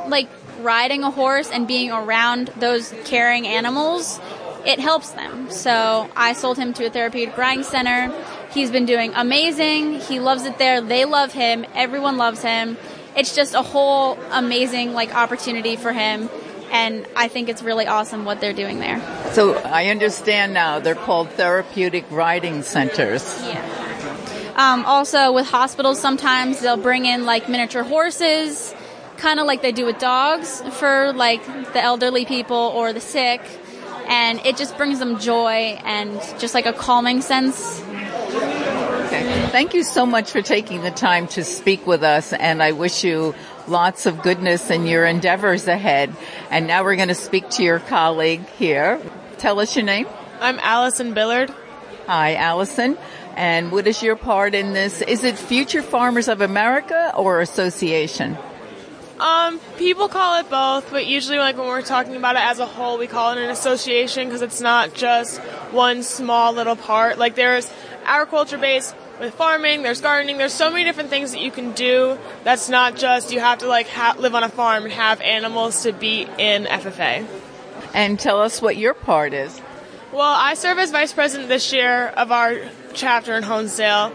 like 0.08 0.28
riding 0.60 1.04
a 1.04 1.10
horse 1.10 1.50
and 1.50 1.68
being 1.68 1.90
around 1.90 2.48
those 2.58 2.92
caring 3.04 3.46
animals, 3.46 4.18
it 4.66 4.80
helps 4.80 5.10
them. 5.10 5.50
So 5.50 6.10
I 6.16 6.32
sold 6.32 6.58
him 6.58 6.72
to 6.74 6.86
a 6.86 6.90
therapeutic 6.90 7.36
riding 7.36 7.62
center. 7.62 8.12
He's 8.50 8.70
been 8.70 8.86
doing 8.86 9.12
amazing. 9.14 10.00
He 10.00 10.18
loves 10.18 10.44
it 10.44 10.58
there. 10.58 10.80
They 10.80 11.04
love 11.04 11.32
him. 11.32 11.64
Everyone 11.74 12.16
loves 12.16 12.42
him 12.42 12.76
it's 13.18 13.34
just 13.34 13.54
a 13.54 13.62
whole 13.62 14.16
amazing 14.30 14.94
like 14.94 15.14
opportunity 15.14 15.74
for 15.74 15.92
him 15.92 16.30
and 16.70 17.06
I 17.16 17.28
think 17.28 17.48
it's 17.48 17.62
really 17.62 17.86
awesome 17.86 18.24
what 18.24 18.40
they're 18.40 18.52
doing 18.52 18.78
there. 18.78 19.00
So 19.32 19.56
I 19.56 19.86
understand 19.86 20.52
now 20.54 20.78
they're 20.78 20.94
called 20.94 21.30
therapeutic 21.30 22.04
riding 22.10 22.62
centers. 22.62 23.24
Yeah. 23.42 23.64
Um, 24.54 24.84
also 24.84 25.32
with 25.32 25.46
hospitals, 25.46 25.98
sometimes 25.98 26.60
they'll 26.60 26.76
bring 26.76 27.06
in 27.06 27.24
like 27.24 27.48
miniature 27.48 27.84
horses, 27.84 28.74
kind 29.16 29.40
of 29.40 29.46
like 29.46 29.62
they 29.62 29.72
do 29.72 29.86
with 29.86 29.98
dogs 29.98 30.60
for 30.72 31.12
like 31.14 31.44
the 31.72 31.82
elderly 31.82 32.26
people 32.26 32.56
or 32.56 32.92
the 32.92 33.00
sick, 33.00 33.40
and 34.08 34.44
it 34.44 34.56
just 34.56 34.76
brings 34.76 34.98
them 34.98 35.18
joy 35.18 35.80
and 35.84 36.12
just 36.38 36.54
like 36.54 36.66
a 36.66 36.72
calming 36.72 37.22
sense 37.22 37.82
Thank 39.50 39.74
you 39.74 39.82
so 39.82 40.06
much 40.06 40.30
for 40.30 40.42
taking 40.42 40.82
the 40.82 40.90
time 40.92 41.26
to 41.28 41.42
speak 41.42 41.86
with 41.86 42.04
us, 42.04 42.32
and 42.32 42.62
I 42.62 42.72
wish 42.72 43.02
you 43.02 43.34
lots 43.66 44.06
of 44.06 44.22
goodness 44.22 44.70
in 44.70 44.86
your 44.86 45.04
endeavors 45.04 45.66
ahead. 45.66 46.14
And 46.50 46.68
now 46.68 46.84
we're 46.84 46.94
going 46.96 47.08
to 47.08 47.14
speak 47.14 47.48
to 47.50 47.64
your 47.64 47.80
colleague 47.80 48.46
here. 48.58 49.00
Tell 49.38 49.58
us 49.58 49.74
your 49.74 49.84
name. 49.84 50.06
I'm 50.40 50.60
Allison 50.60 51.14
Billard. 51.14 51.52
Hi, 52.06 52.36
Allison. 52.36 52.96
And 53.34 53.72
what 53.72 53.88
is 53.88 54.02
your 54.02 54.14
part 54.14 54.54
in 54.54 54.72
this? 54.72 55.02
Is 55.02 55.24
it 55.24 55.36
Future 55.36 55.82
Farmers 55.82 56.28
of 56.28 56.40
America 56.40 57.12
or 57.16 57.40
association? 57.40 58.38
Um, 59.18 59.58
people 59.78 60.08
call 60.08 60.38
it 60.38 60.48
both, 60.48 60.92
but 60.92 61.06
usually, 61.06 61.38
like 61.38 61.56
when 61.56 61.66
we're 61.66 61.82
talking 61.82 62.14
about 62.14 62.36
it 62.36 62.42
as 62.42 62.60
a 62.60 62.66
whole, 62.66 62.98
we 62.98 63.08
call 63.08 63.32
it 63.32 63.38
an 63.38 63.50
association 63.50 64.28
because 64.28 64.42
it's 64.42 64.60
not 64.60 64.94
just 64.94 65.40
one 65.72 66.04
small 66.04 66.52
little 66.52 66.76
part. 66.76 67.18
Like 67.18 67.34
there's 67.34 67.68
agriculture 68.04 68.58
based 68.58 68.94
with 69.20 69.34
farming, 69.34 69.82
there's 69.82 70.00
gardening, 70.00 70.38
there's 70.38 70.52
so 70.52 70.70
many 70.70 70.84
different 70.84 71.10
things 71.10 71.32
that 71.32 71.40
you 71.40 71.50
can 71.50 71.72
do. 71.72 72.18
That's 72.44 72.68
not 72.68 72.96
just 72.96 73.32
you 73.32 73.40
have 73.40 73.58
to 73.58 73.66
like 73.66 73.88
ha- 73.88 74.16
live 74.18 74.34
on 74.34 74.44
a 74.44 74.48
farm 74.48 74.84
and 74.84 74.92
have 74.92 75.20
animals 75.20 75.82
to 75.82 75.92
be 75.92 76.22
in 76.38 76.64
FFA. 76.64 77.26
And 77.94 78.18
tell 78.18 78.40
us 78.40 78.60
what 78.60 78.76
your 78.76 78.94
part 78.94 79.32
is. 79.32 79.60
Well, 80.12 80.34
I 80.34 80.54
serve 80.54 80.78
as 80.78 80.90
vice 80.90 81.12
president 81.12 81.48
this 81.48 81.72
year 81.72 82.06
of 82.08 82.32
our 82.32 82.58
chapter 82.94 83.34
in 83.34 83.44
Honesdale. 83.44 84.12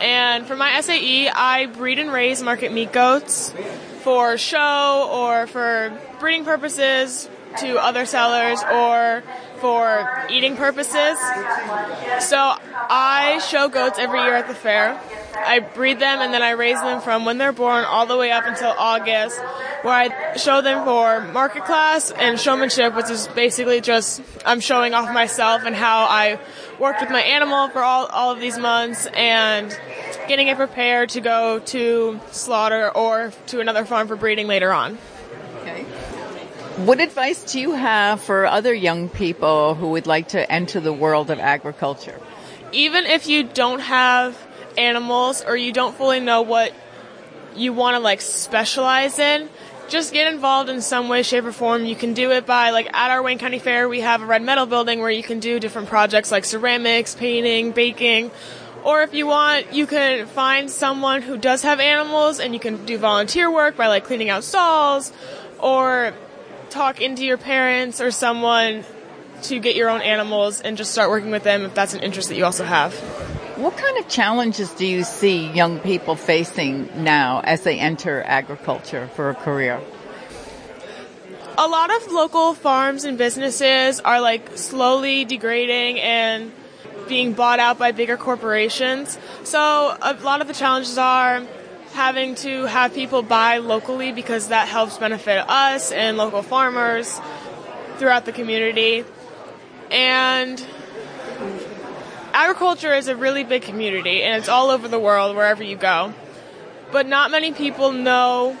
And 0.00 0.46
for 0.46 0.56
my 0.56 0.80
SAE, 0.80 1.28
I 1.28 1.66
breed 1.66 1.98
and 1.98 2.12
raise 2.12 2.42
market 2.42 2.72
meat 2.72 2.92
goats 2.92 3.54
for 4.02 4.36
show 4.36 5.08
or 5.12 5.46
for 5.46 5.98
breeding 6.18 6.44
purposes 6.44 7.28
to 7.58 7.76
other 7.76 8.04
sellers 8.04 8.62
or 8.64 9.22
for 9.64 10.26
eating 10.28 10.58
purposes. 10.58 11.16
So 12.20 12.36
I 12.36 13.40
show 13.48 13.70
goats 13.70 13.98
every 13.98 14.20
year 14.20 14.34
at 14.34 14.46
the 14.46 14.54
fair. 14.54 15.00
I 15.34 15.60
breed 15.60 16.00
them 16.00 16.20
and 16.20 16.34
then 16.34 16.42
I 16.42 16.50
raise 16.50 16.78
them 16.82 17.00
from 17.00 17.24
when 17.24 17.38
they're 17.38 17.50
born 17.50 17.82
all 17.86 18.04
the 18.04 18.18
way 18.18 18.30
up 18.30 18.44
until 18.44 18.74
August, 18.78 19.40
where 19.80 19.94
I 19.94 20.36
show 20.36 20.60
them 20.60 20.84
for 20.84 21.22
market 21.32 21.64
class 21.64 22.10
and 22.10 22.38
showmanship, 22.38 22.94
which 22.94 23.08
is 23.08 23.26
basically 23.28 23.80
just 23.80 24.20
I'm 24.44 24.60
showing 24.60 24.92
off 24.92 25.10
myself 25.14 25.62
and 25.64 25.74
how 25.74 26.08
I 26.10 26.38
worked 26.78 27.00
with 27.00 27.08
my 27.08 27.22
animal 27.22 27.70
for 27.70 27.82
all, 27.82 28.04
all 28.04 28.32
of 28.32 28.40
these 28.40 28.58
months 28.58 29.06
and 29.14 29.70
getting 30.28 30.48
it 30.48 30.58
prepared 30.58 31.08
to 31.10 31.22
go 31.22 31.60
to 31.60 32.20
slaughter 32.32 32.90
or 32.90 33.32
to 33.46 33.60
another 33.60 33.86
farm 33.86 34.08
for 34.08 34.16
breeding 34.16 34.46
later 34.46 34.74
on. 34.74 34.98
What 36.76 36.98
advice 36.98 37.52
do 37.52 37.60
you 37.60 37.70
have 37.70 38.20
for 38.20 38.46
other 38.46 38.74
young 38.74 39.08
people 39.08 39.76
who 39.76 39.90
would 39.90 40.08
like 40.08 40.30
to 40.30 40.50
enter 40.50 40.80
the 40.80 40.92
world 40.92 41.30
of 41.30 41.38
agriculture? 41.38 42.20
Even 42.72 43.06
if 43.06 43.28
you 43.28 43.44
don't 43.44 43.78
have 43.78 44.36
animals 44.76 45.44
or 45.44 45.56
you 45.56 45.70
don't 45.70 45.94
fully 45.94 46.18
know 46.18 46.42
what 46.42 46.74
you 47.54 47.72
want 47.72 47.94
to 47.94 48.00
like 48.00 48.20
specialize 48.20 49.20
in, 49.20 49.48
just 49.88 50.12
get 50.12 50.32
involved 50.32 50.68
in 50.68 50.80
some 50.80 51.08
way, 51.08 51.22
shape, 51.22 51.44
or 51.44 51.52
form. 51.52 51.84
You 51.84 51.94
can 51.94 52.12
do 52.12 52.32
it 52.32 52.44
by, 52.44 52.70
like, 52.70 52.88
at 52.92 53.12
our 53.12 53.22
Wayne 53.22 53.38
County 53.38 53.60
Fair, 53.60 53.88
we 53.88 54.00
have 54.00 54.22
a 54.22 54.26
red 54.26 54.42
metal 54.42 54.66
building 54.66 54.98
where 54.98 55.10
you 55.12 55.22
can 55.22 55.38
do 55.38 55.60
different 55.60 55.88
projects 55.88 56.32
like 56.32 56.44
ceramics, 56.44 57.14
painting, 57.14 57.70
baking. 57.70 58.32
Or 58.82 59.02
if 59.02 59.14
you 59.14 59.28
want, 59.28 59.72
you 59.72 59.86
can 59.86 60.26
find 60.26 60.68
someone 60.68 61.22
who 61.22 61.36
does 61.38 61.62
have 61.62 61.78
animals 61.78 62.40
and 62.40 62.52
you 62.52 62.58
can 62.58 62.84
do 62.84 62.98
volunteer 62.98 63.48
work 63.48 63.76
by, 63.76 63.86
like, 63.86 64.04
cleaning 64.04 64.28
out 64.28 64.42
stalls 64.42 65.12
or 65.60 66.14
talk 66.74 67.00
into 67.00 67.24
your 67.24 67.38
parents 67.38 68.00
or 68.00 68.10
someone 68.10 68.84
to 69.42 69.60
get 69.60 69.76
your 69.76 69.88
own 69.88 70.02
animals 70.02 70.60
and 70.60 70.76
just 70.76 70.90
start 70.90 71.08
working 71.08 71.30
with 71.30 71.44
them 71.44 71.62
if 71.62 71.72
that's 71.72 71.94
an 71.94 72.02
interest 72.02 72.28
that 72.28 72.36
you 72.36 72.44
also 72.44 72.64
have. 72.64 72.92
What 73.56 73.76
kind 73.76 73.96
of 73.98 74.08
challenges 74.08 74.70
do 74.74 74.84
you 74.84 75.04
see 75.04 75.48
young 75.52 75.78
people 75.78 76.16
facing 76.16 77.04
now 77.04 77.40
as 77.44 77.62
they 77.62 77.78
enter 77.78 78.22
agriculture 78.24 79.08
for 79.14 79.30
a 79.30 79.34
career? 79.34 79.80
A 81.56 81.68
lot 81.68 81.94
of 81.94 82.10
local 82.10 82.54
farms 82.54 83.04
and 83.04 83.16
businesses 83.16 84.00
are 84.00 84.20
like 84.20 84.58
slowly 84.58 85.24
degrading 85.24 86.00
and 86.00 86.50
being 87.06 87.34
bought 87.34 87.60
out 87.60 87.78
by 87.78 87.92
bigger 87.92 88.16
corporations. 88.16 89.16
So 89.44 89.60
a 90.02 90.14
lot 90.24 90.40
of 90.40 90.48
the 90.48 90.54
challenges 90.54 90.98
are 90.98 91.44
having 91.94 92.34
to 92.34 92.64
have 92.64 92.92
people 92.92 93.22
buy 93.22 93.58
locally 93.58 94.10
because 94.10 94.48
that 94.48 94.66
helps 94.66 94.98
benefit 94.98 95.38
us 95.48 95.92
and 95.92 96.16
local 96.16 96.42
farmers 96.42 97.20
throughout 97.98 98.24
the 98.24 98.32
community. 98.32 99.04
And 99.92 100.64
agriculture 102.32 102.92
is 102.92 103.06
a 103.06 103.14
really 103.14 103.44
big 103.44 103.62
community 103.62 104.22
and 104.22 104.36
it's 104.36 104.48
all 104.48 104.70
over 104.70 104.88
the 104.88 104.98
world 104.98 105.36
wherever 105.36 105.62
you 105.62 105.76
go. 105.76 106.12
But 106.90 107.06
not 107.06 107.30
many 107.30 107.52
people 107.52 107.92
know 107.92 108.58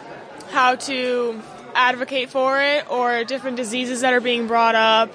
how 0.50 0.76
to 0.76 1.42
advocate 1.74 2.30
for 2.30 2.60
it 2.60 2.88
or 2.88 3.24
different 3.24 3.56
diseases 3.56 4.02
that 4.02 4.14
are 4.14 4.20
being 4.20 4.46
brought 4.46 4.76
up. 4.76 5.10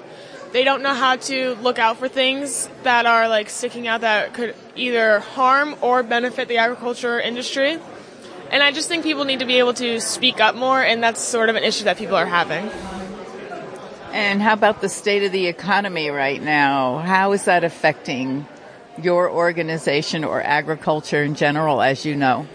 They 0.52 0.64
don't 0.64 0.82
know 0.82 0.94
how 0.94 1.16
to 1.16 1.54
look 1.62 1.78
out 1.78 1.96
for 1.96 2.08
things 2.08 2.68
that 2.82 3.06
are 3.06 3.28
like 3.28 3.48
sticking 3.48 3.88
out 3.88 4.02
that 4.02 4.34
could 4.34 4.54
either 4.76 5.20
harm 5.20 5.76
or 5.80 6.02
benefit 6.02 6.48
the 6.48 6.58
agriculture 6.58 7.18
industry. 7.18 7.78
And 8.50 8.64
I 8.64 8.72
just 8.72 8.88
think 8.88 9.04
people 9.04 9.24
need 9.24 9.38
to 9.38 9.44
be 9.44 9.58
able 9.58 9.74
to 9.74 10.00
speak 10.00 10.40
up 10.40 10.56
more, 10.56 10.82
and 10.82 11.00
that's 11.00 11.20
sort 11.20 11.50
of 11.50 11.56
an 11.56 11.62
issue 11.62 11.84
that 11.84 11.96
people 11.96 12.16
are 12.16 12.26
having. 12.26 12.68
And 14.12 14.42
how 14.42 14.54
about 14.54 14.80
the 14.80 14.88
state 14.88 15.22
of 15.22 15.30
the 15.30 15.46
economy 15.46 16.10
right 16.10 16.42
now? 16.42 16.98
How 16.98 17.30
is 17.30 17.44
that 17.44 17.62
affecting 17.62 18.48
your 19.00 19.30
organization 19.30 20.24
or 20.24 20.42
agriculture 20.42 21.22
in 21.22 21.36
general, 21.36 21.80
as 21.80 22.04
you 22.04 22.16
know? 22.16 22.48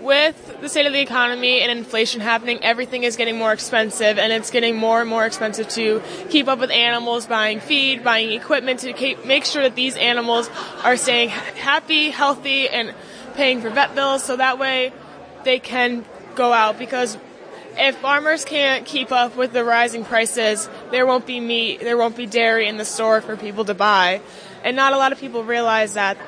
With 0.00 0.60
the 0.60 0.68
state 0.68 0.86
of 0.86 0.92
the 0.92 0.98
economy 0.98 1.60
and 1.60 1.70
inflation 1.70 2.20
happening, 2.20 2.58
everything 2.64 3.04
is 3.04 3.14
getting 3.14 3.38
more 3.38 3.52
expensive, 3.52 4.18
and 4.18 4.32
it's 4.32 4.50
getting 4.50 4.74
more 4.74 5.00
and 5.00 5.08
more 5.08 5.26
expensive 5.26 5.68
to 5.68 6.02
keep 6.28 6.48
up 6.48 6.58
with 6.58 6.72
animals, 6.72 7.26
buying 7.26 7.60
feed, 7.60 8.02
buying 8.02 8.32
equipment 8.32 8.80
to 8.80 8.92
keep, 8.92 9.24
make 9.24 9.44
sure 9.44 9.62
that 9.62 9.76
these 9.76 9.94
animals 9.96 10.50
are 10.82 10.96
staying 10.96 11.28
happy, 11.28 12.10
healthy, 12.10 12.68
and 12.68 12.94
paying 13.34 13.60
for 13.60 13.70
vet 13.70 13.94
bills 13.94 14.24
so 14.24 14.36
that 14.36 14.58
way 14.58 14.92
they 15.44 15.58
can 15.58 16.04
go 16.34 16.52
out 16.52 16.78
because 16.78 17.16
if 17.76 17.96
farmers 17.96 18.44
can't 18.44 18.84
keep 18.84 19.12
up 19.12 19.36
with 19.36 19.52
the 19.52 19.64
rising 19.64 20.04
prices, 20.04 20.68
there 20.90 21.06
won't 21.06 21.26
be 21.26 21.40
meat, 21.40 21.80
there 21.80 21.96
won't 21.96 22.16
be 22.16 22.26
dairy 22.26 22.68
in 22.68 22.76
the 22.76 22.84
store 22.84 23.20
for 23.20 23.36
people 23.36 23.64
to 23.64 23.74
buy. 23.74 24.20
And 24.64 24.76
not 24.76 24.92
a 24.92 24.96
lot 24.96 25.12
of 25.12 25.20
people 25.20 25.44
realize 25.44 25.94
that 25.94 26.18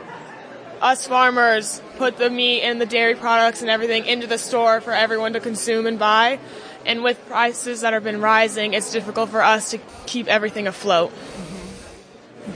us 0.80 1.06
farmers 1.06 1.80
put 1.96 2.16
the 2.16 2.30
meat 2.30 2.62
and 2.62 2.80
the 2.80 2.86
dairy 2.86 3.14
products 3.14 3.60
and 3.60 3.70
everything 3.70 4.04
into 4.06 4.26
the 4.26 4.38
store 4.38 4.80
for 4.80 4.92
everyone 4.92 5.34
to 5.34 5.40
consume 5.40 5.86
and 5.86 5.98
buy. 5.98 6.38
And 6.84 7.04
with 7.04 7.24
prices 7.26 7.82
that 7.82 7.92
have 7.92 8.02
been 8.02 8.20
rising, 8.20 8.74
it's 8.74 8.90
difficult 8.90 9.30
for 9.30 9.42
us 9.42 9.70
to 9.70 9.78
keep 10.06 10.26
everything 10.26 10.66
afloat. 10.66 11.12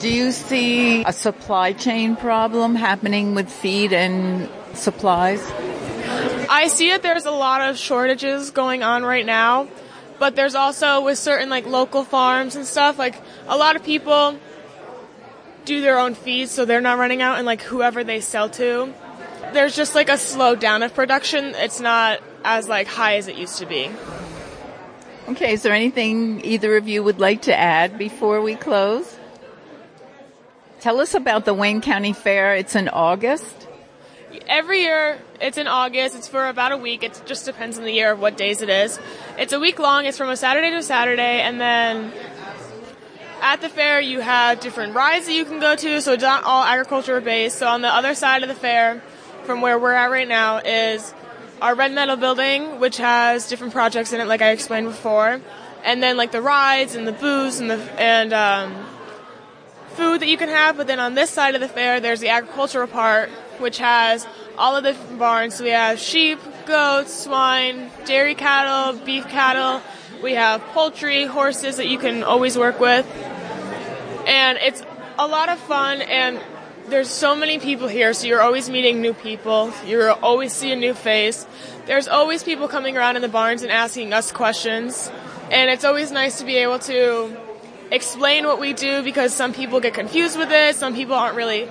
Do 0.01 0.13
you 0.13 0.33
see 0.33 1.05
a 1.05 1.13
supply 1.13 1.73
chain 1.73 2.17
problem 2.17 2.75
happening 2.75 3.37
with 3.37 3.49
feed 3.49 3.93
and 3.93 4.49
supplies? 4.75 5.41
I 6.49 6.69
see 6.69 6.91
that 6.91 7.03
there's 7.03 7.27
a 7.27 7.31
lot 7.31 7.63
of 7.63 7.79
shortages 7.79 8.51
going 8.51 8.83
on 8.83 9.05
right 9.05 9.25
now, 9.25 9.69
but 10.19 10.37
there's 10.37 10.55
also 10.55 11.03
with 11.03 11.19
certain 11.19 11.49
like 11.49 11.67
local 11.67 12.05
farms 12.05 12.57
and 12.57 12.67
stuff, 12.67 12.99
like 12.99 13.21
a 13.49 13.57
lot 13.57 13.77
of 13.77 13.85
people 13.85 14.39
do 15.65 15.81
their 15.81 15.99
own 15.99 16.15
feeds 16.15 16.53
so 16.53 16.65
they're 16.65 16.81
not 16.81 16.99
running 16.99 17.21
out 17.23 17.39
and 17.39 17.47
like 17.47 17.63
whoever 17.63 18.05
they 18.05 18.21
sell 18.21 18.49
to. 18.51 18.93
There's 19.53 19.77
just 19.77 19.95
like 19.95 20.09
a 20.09 20.13
slowdown 20.13 20.85
of 20.85 20.95
production. 20.95 21.55
It's 21.57 21.81
not 21.81 22.21
as 22.45 22.69
like 22.69 22.87
high 22.87 23.17
as 23.17 23.29
it 23.29 23.37
used 23.37 23.59
to 23.59 23.67
be. 23.67 23.91
Okay, 25.29 25.55
is 25.55 25.63
there 25.63 25.75
anything 25.75 26.45
either 26.45 26.77
of 26.77 26.87
you 26.87 27.03
would 27.03 27.19
like 27.19 27.43
to 27.43 27.55
add 27.55 27.99
before 27.99 28.41
we 28.41 28.55
close? 28.55 29.19
Tell 30.81 31.01
us 31.01 31.15
about 31.15 31.45
the 31.45 31.55
Wayne 31.55 31.81
County 31.81 32.13
Fair. 32.13 32.55
It's 32.55 32.77
in 32.77 32.89
August. 32.89 33.66
Every 34.47 34.83
year, 34.83 35.19
it's 35.41 35.59
in 35.59 35.67
August. 35.67 36.17
It's 36.17 36.29
for 36.29 36.49
about 36.49 36.73
a 36.73 36.77
week. 36.77 37.03
It 37.03 37.21
just 37.27 37.45
depends 37.45 37.79
on 37.79 37.85
the 37.85 37.93
year 37.93 38.13
of 38.13 38.21
what 38.21 38.37
days 38.37 38.63
it 38.63 38.69
is. 38.69 38.99
It's 39.39 39.53
a 39.53 39.61
week 39.61 39.79
long. 39.79 40.07
It's 40.07 40.19
from 40.19 40.29
a 40.29 40.37
Saturday 40.37 40.71
to 40.71 40.77
a 40.77 40.83
Saturday, 40.83 41.41
and 41.41 41.61
then 41.61 42.13
at 43.43 43.61
the 43.61 43.69
fair 43.69 44.01
you 44.01 44.21
have 44.21 44.61
different 44.61 44.95
rides 44.95 45.27
that 45.27 45.35
you 45.35 45.45
can 45.45 45.61
go 45.61 45.77
to. 45.77 46.01
So 46.01 46.13
it's 46.13 46.23
not 46.23 46.45
all 46.45 46.65
agriculture 46.65 47.21
based. 47.21 47.59
So 47.59 47.69
on 47.69 47.83
the 47.83 47.89
other 47.89 48.15
side 48.15 48.43
of 48.43 48.49
the 48.49 48.55
fair, 48.55 49.03
from 49.45 49.61
where 49.61 49.79
we're 49.79 49.93
at 49.93 50.11
right 50.11 50.29
now, 50.29 50.59
is 50.59 51.15
our 51.63 51.75
red 51.75 51.93
metal 51.93 52.17
building, 52.17 52.81
which 52.81 52.99
has 52.99 53.49
different 53.49 53.73
projects 53.73 54.13
in 54.13 54.21
it, 54.21 54.27
like 54.27 54.43
I 54.43 54.51
explained 54.51 54.87
before, 54.87 55.41
and 55.85 56.03
then 56.03 56.17
like 56.17 56.33
the 56.33 56.43
rides 56.43 56.95
and 56.95 57.07
the 57.07 57.13
booths 57.13 57.61
and 57.61 57.71
the 57.71 57.77
and 58.01 58.33
um, 58.33 58.87
food 59.95 60.21
that 60.21 60.29
you 60.29 60.37
can 60.37 60.49
have. 60.49 60.77
But 60.77 60.87
then 60.87 61.01
on 61.01 61.15
this 61.15 61.31
side 61.31 61.55
of 61.55 61.61
the 61.61 61.69
fair, 61.69 62.01
there's 62.01 62.21
the 62.21 62.29
agricultural 62.29 62.89
part, 62.89 63.31
which 63.61 63.79
has 63.79 64.27
all 64.59 64.77
of 64.77 64.85
the 64.85 64.97
barns. 65.17 65.57
So 65.57 65.65
we 65.65 65.71
have 65.71 65.99
sheep, 65.99 66.39
goats, 66.67 67.13
swine, 67.25 67.91
dairy 68.05 68.35
cattle, 68.35 68.99
beef 69.05 69.27
cattle. 69.29 69.83
We 70.23 70.33
have 70.33 70.61
poultry, 70.73 71.27
horses 71.27 71.77
that 71.77 71.89
you 71.89 71.99
can 71.99 72.23
always 72.23 72.57
work 72.57 72.81
with. 72.81 73.07
And 74.27 74.59
it's 74.59 74.83
a 75.19 75.27
lot 75.27 75.49
of 75.49 75.59
fun 75.59 76.03
and 76.03 76.41
there's 76.89 77.11
so 77.11 77.35
many 77.35 77.59
people 77.59 77.89
here, 77.89 78.13
so 78.13 78.29
you're 78.29 78.41
always 78.41 78.71
meeting 78.71 79.01
new 79.01 79.13
people. 79.13 79.73
You're 79.85 80.13
always 80.13 80.53
see 80.53 80.71
a 80.71 80.77
new 80.77 80.95
face. 80.95 81.45
There's 81.87 82.07
always 82.07 82.45
people 82.45 82.69
coming 82.69 82.97
around 82.97 83.17
in 83.17 83.23
the 83.23 83.29
barns 83.29 83.63
and 83.63 83.73
asking 83.73 84.13
us 84.13 84.31
questions. 84.31 85.11
And 85.51 85.69
it's 85.69 85.85
always 85.85 86.13
nice 86.13 86.39
to 86.39 86.45
be 86.45 86.57
able 86.59 86.79
to 86.81 87.37
explain 87.91 88.47
what 88.47 88.61
we 88.61 88.73
do 88.73 89.03
because 89.03 89.35
some 89.35 89.53
people 89.53 89.81
get 89.81 89.95
confused 89.95 90.39
with 90.39 90.51
it, 90.51 90.77
some 90.77 90.95
people 90.95 91.15
aren't 91.15 91.37
really 91.37 91.69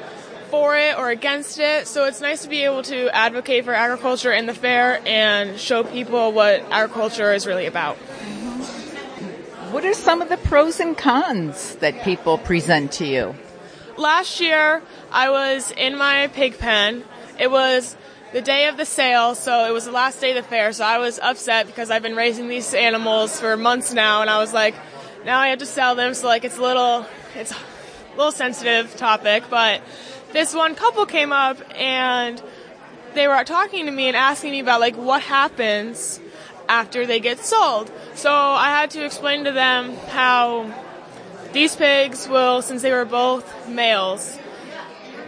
for 0.56 0.78
it 0.78 0.98
or 0.98 1.10
against 1.10 1.60
it. 1.60 1.86
So 1.86 2.06
it's 2.06 2.22
nice 2.22 2.44
to 2.44 2.48
be 2.48 2.64
able 2.64 2.82
to 2.84 3.14
advocate 3.14 3.66
for 3.66 3.74
agriculture 3.74 4.32
in 4.32 4.46
the 4.46 4.54
fair 4.54 5.02
and 5.06 5.60
show 5.60 5.84
people 5.84 6.32
what 6.32 6.62
agriculture 6.72 7.34
is 7.34 7.46
really 7.46 7.66
about. 7.66 7.98
What 9.74 9.84
are 9.84 9.94
some 9.94 10.22
of 10.22 10.30
the 10.30 10.38
pros 10.38 10.80
and 10.80 10.98
cons 10.98 11.76
that 11.76 12.04
people 12.04 12.38
present 12.38 12.94
to 12.94 13.06
you? 13.06 13.36
Last 13.98 14.40
year, 14.40 14.82
I 15.12 15.30
was 15.30 15.72
in 15.72 15.98
my 15.98 16.28
pig 16.28 16.58
pen. 16.58 17.04
It 17.38 17.52
was 17.52 17.98
the 18.32 18.42
day 18.42 18.70
of 18.70 18.78
the 18.78 18.86
sale, 18.86 19.36
so 19.36 19.66
it 19.68 19.74
was 19.74 19.84
the 19.84 19.92
last 19.92 20.22
day 20.22 20.38
of 20.38 20.42
the 20.42 20.50
fair, 20.50 20.72
so 20.72 20.86
I 20.86 21.00
was 21.00 21.20
upset 21.20 21.68
because 21.68 21.92
I've 21.92 22.02
been 22.02 22.16
raising 22.16 22.48
these 22.48 22.74
animals 22.74 23.42
for 23.42 23.58
months 23.58 23.92
now, 23.92 24.22
and 24.22 24.30
I 24.30 24.38
was 24.38 24.54
like, 24.54 24.76
now 25.26 25.38
I 25.38 25.50
have 25.50 25.60
to 25.60 25.66
sell 25.66 25.96
them, 25.96 26.14
so 26.14 26.28
like 26.28 26.46
it's 26.46 26.58
a 26.58 26.62
little, 26.62 27.06
it's 27.36 27.52
a 27.52 27.58
little 28.16 28.32
sensitive 28.32 28.96
topic, 28.96 29.44
but 29.50 29.82
this 30.36 30.54
one 30.54 30.76
couple 30.76 31.06
came 31.06 31.32
up 31.32 31.58
and 31.76 32.42
they 33.14 33.28
were 33.28 33.44
talking 33.44 33.86
to 33.86 33.92
me 33.92 34.08
and 34.08 34.18
asking 34.18 34.52
me 34.52 34.60
about 34.60 34.82
like 34.82 34.96
what 34.96 35.22
happens 35.22 36.20
after 36.68 37.06
they 37.06 37.20
get 37.20 37.40
sold. 37.40 37.92
So 38.16 38.32
I 38.32 38.70
had 38.70 38.92
to 38.92 39.06
explain 39.06 39.46
to 39.46 39.52
them 39.52 39.96
how 40.10 40.74
these 41.54 41.76
pigs 41.76 42.28
will, 42.28 42.62
since 42.62 42.82
they 42.82 42.92
were 42.92 43.06
both 43.06 43.70
males, 43.70 44.38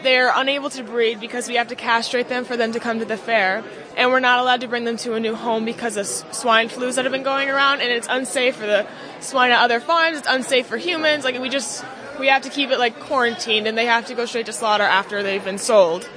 they're 0.04 0.32
unable 0.36 0.70
to 0.72 0.84
breed 0.84 1.20
because 1.20 1.48
we 1.48 1.56
have 1.56 1.70
to 1.70 1.76
castrate 1.76 2.28
them 2.28 2.43
for 2.43 2.58
them 2.58 2.74
to 2.74 2.80
come 2.80 3.00
to 3.00 3.06
the 3.06 3.17
fair. 3.17 3.63
And 3.96 4.12
we're 4.12 4.20
not 4.20 4.39
allowed 4.39 4.62
to 4.62 4.67
bring 4.67 4.84
them 4.84 4.98
to 4.98 5.13
a 5.13 5.20
new 5.20 5.36
home 5.36 5.65
because 5.65 5.98
of 5.98 6.06
swine 6.06 6.70
flus 6.70 6.96
that 6.96 7.06
have 7.06 7.12
been 7.12 7.24
going 7.24 7.50
around, 7.50 7.82
and 7.82 7.91
it's 7.91 8.08
unsafe 8.10 8.56
for 8.56 8.65
the 8.65 8.86
swine 9.22 9.52
at 9.52 9.60
other 9.60 9.80
farms. 9.80 10.20
It's 10.20 10.28
unsafe 10.30 10.67
for 10.67 10.78
humans. 10.78 11.24
Like 11.24 11.39
we 11.39 11.50
just 11.50 11.84
we 12.20 12.28
have 12.28 12.42
to 12.44 12.50
keep 12.50 12.70
it 12.72 12.80
like 12.80 13.00
quarantined, 13.00 13.68
and 13.68 13.78
they 13.78 13.86
have 13.86 14.06
to 14.08 14.16
go 14.16 14.26
straight 14.26 14.46
to 14.48 14.54
slaughter 14.54 14.84
after 14.84 15.24
they've 15.24 15.44
been 15.44 15.58
sold. 15.58 16.10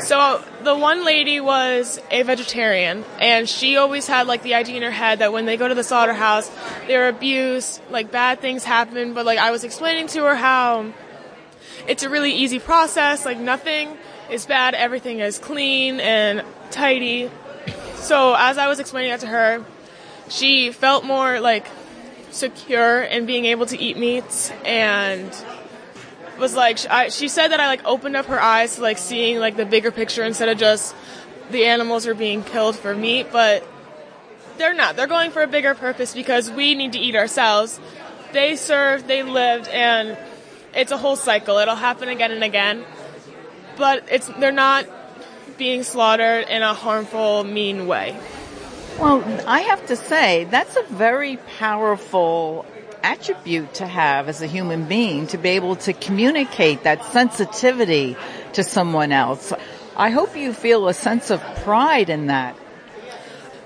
So 0.00 0.42
the 0.62 0.76
one 0.76 1.04
lady 1.04 1.40
was 1.40 2.00
a 2.10 2.22
vegetarian, 2.22 3.04
and 3.20 3.48
she 3.48 3.76
always 3.76 4.06
had 4.06 4.26
like 4.26 4.42
the 4.42 4.54
idea 4.54 4.76
in 4.76 4.82
her 4.82 4.90
head 4.90 5.20
that 5.20 5.32
when 5.32 5.46
they 5.46 5.56
go 5.56 5.68
to 5.68 5.74
the 5.74 5.84
slaughterhouse, 5.84 6.50
they're 6.86 7.08
abused, 7.08 7.80
like 7.90 8.10
bad 8.10 8.40
things 8.40 8.64
happen. 8.64 9.14
But 9.14 9.26
like 9.26 9.38
I 9.38 9.50
was 9.50 9.64
explaining 9.64 10.08
to 10.08 10.24
her 10.24 10.34
how 10.34 10.92
it's 11.86 12.02
a 12.02 12.08
really 12.08 12.32
easy 12.32 12.58
process. 12.58 13.24
Like 13.24 13.38
nothing 13.38 13.96
is 14.30 14.46
bad. 14.46 14.74
Everything 14.74 15.20
is 15.20 15.38
clean 15.38 16.00
and 16.00 16.42
tidy. 16.70 17.30
So 17.96 18.34
as 18.36 18.58
I 18.58 18.68
was 18.68 18.80
explaining 18.80 19.10
that 19.10 19.20
to 19.20 19.26
her, 19.26 19.64
she 20.28 20.72
felt 20.72 21.04
more 21.04 21.40
like 21.40 21.66
secure 22.30 23.02
in 23.02 23.26
being 23.26 23.46
able 23.46 23.66
to 23.66 23.78
eat 23.78 23.96
meats 23.96 24.50
and 24.64 25.30
was 26.38 26.54
like 26.54 26.78
I, 26.90 27.08
she 27.08 27.28
said 27.28 27.48
that 27.48 27.60
I 27.60 27.66
like 27.66 27.84
opened 27.84 28.16
up 28.16 28.26
her 28.26 28.40
eyes 28.40 28.76
to 28.76 28.82
like 28.82 28.98
seeing 28.98 29.38
like 29.38 29.56
the 29.56 29.64
bigger 29.64 29.90
picture 29.90 30.22
instead 30.22 30.48
of 30.48 30.58
just 30.58 30.94
the 31.50 31.66
animals 31.66 32.06
are 32.06 32.14
being 32.14 32.42
killed 32.42 32.76
for 32.76 32.94
meat, 32.94 33.28
but 33.32 33.66
they're 34.58 34.74
not. 34.74 34.96
They're 34.96 35.06
going 35.06 35.30
for 35.30 35.42
a 35.42 35.46
bigger 35.46 35.74
purpose 35.74 36.14
because 36.14 36.50
we 36.50 36.74
need 36.74 36.92
to 36.92 36.98
eat 36.98 37.14
ourselves. 37.14 37.78
They 38.32 38.56
served, 38.56 39.06
they 39.06 39.22
lived, 39.22 39.68
and 39.68 40.18
it's 40.74 40.92
a 40.92 40.98
whole 40.98 41.16
cycle. 41.16 41.58
It'll 41.58 41.76
happen 41.76 42.08
again 42.08 42.32
and 42.32 42.42
again. 42.42 42.84
But 43.76 44.04
it's 44.10 44.26
they're 44.26 44.52
not 44.52 44.86
being 45.58 45.82
slaughtered 45.82 46.48
in 46.48 46.62
a 46.62 46.74
harmful, 46.74 47.44
mean 47.44 47.86
way. 47.86 48.18
Well, 48.98 49.22
I 49.46 49.60
have 49.60 49.84
to 49.86 49.96
say, 49.96 50.44
that's 50.44 50.74
a 50.76 50.82
very 50.84 51.36
powerful 51.58 52.64
attribute 53.02 53.74
to 53.74 53.86
have 53.86 54.28
as 54.28 54.40
a 54.40 54.46
human 54.46 54.84
being 54.84 55.26
to 55.28 55.38
be 55.38 55.50
able 55.50 55.76
to 55.76 55.92
communicate 55.92 56.84
that 56.84 57.04
sensitivity 57.04 58.16
to 58.54 58.64
someone 58.64 59.12
else. 59.12 59.52
I 59.96 60.08
hope 60.08 60.34
you 60.34 60.54
feel 60.54 60.88
a 60.88 60.94
sense 60.94 61.30
of 61.30 61.42
pride 61.56 62.08
in 62.08 62.28
that. 62.28 62.56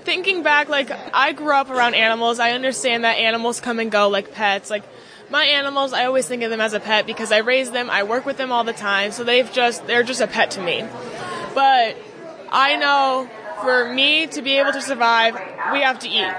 Thinking 0.03 0.43
back, 0.43 0.67
like, 0.67 0.91
I 1.13 1.31
grew 1.31 1.53
up 1.53 1.69
around 1.69 1.95
animals. 1.95 2.39
I 2.39 2.51
understand 2.51 3.05
that 3.05 3.13
animals 3.17 3.61
come 3.61 3.79
and 3.79 3.89
go 3.89 4.09
like 4.09 4.33
pets. 4.33 4.69
Like, 4.69 4.83
my 5.29 5.45
animals, 5.45 5.93
I 5.93 6.05
always 6.05 6.27
think 6.27 6.43
of 6.43 6.49
them 6.49 6.59
as 6.59 6.73
a 6.73 6.81
pet 6.81 7.05
because 7.05 7.31
I 7.31 7.37
raise 7.37 7.71
them, 7.71 7.89
I 7.89 8.03
work 8.03 8.25
with 8.25 8.35
them 8.35 8.51
all 8.51 8.65
the 8.65 8.73
time, 8.73 9.13
so 9.13 9.23
they've 9.23 9.49
just, 9.49 9.87
they're 9.87 10.03
just 10.03 10.19
a 10.19 10.27
pet 10.27 10.51
to 10.51 10.61
me. 10.61 10.85
But 11.55 11.95
I 12.51 12.75
know 12.75 13.29
for 13.61 13.93
me 13.93 14.27
to 14.27 14.41
be 14.41 14.57
able 14.57 14.71
to 14.73 14.81
survive, 14.81 15.35
we 15.71 15.81
have 15.81 15.99
to 15.99 16.09
eat. 16.09 16.33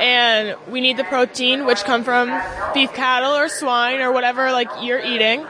And 0.00 0.56
we 0.68 0.80
need 0.80 0.96
the 0.96 1.04
protein, 1.04 1.64
which 1.64 1.84
come 1.84 2.04
from 2.04 2.28
beef 2.74 2.92
cattle 2.92 3.32
or 3.32 3.48
swine 3.48 4.00
or 4.00 4.12
whatever 4.12 4.52
like 4.52 4.68
you're 4.82 5.00
eating. 5.00 5.46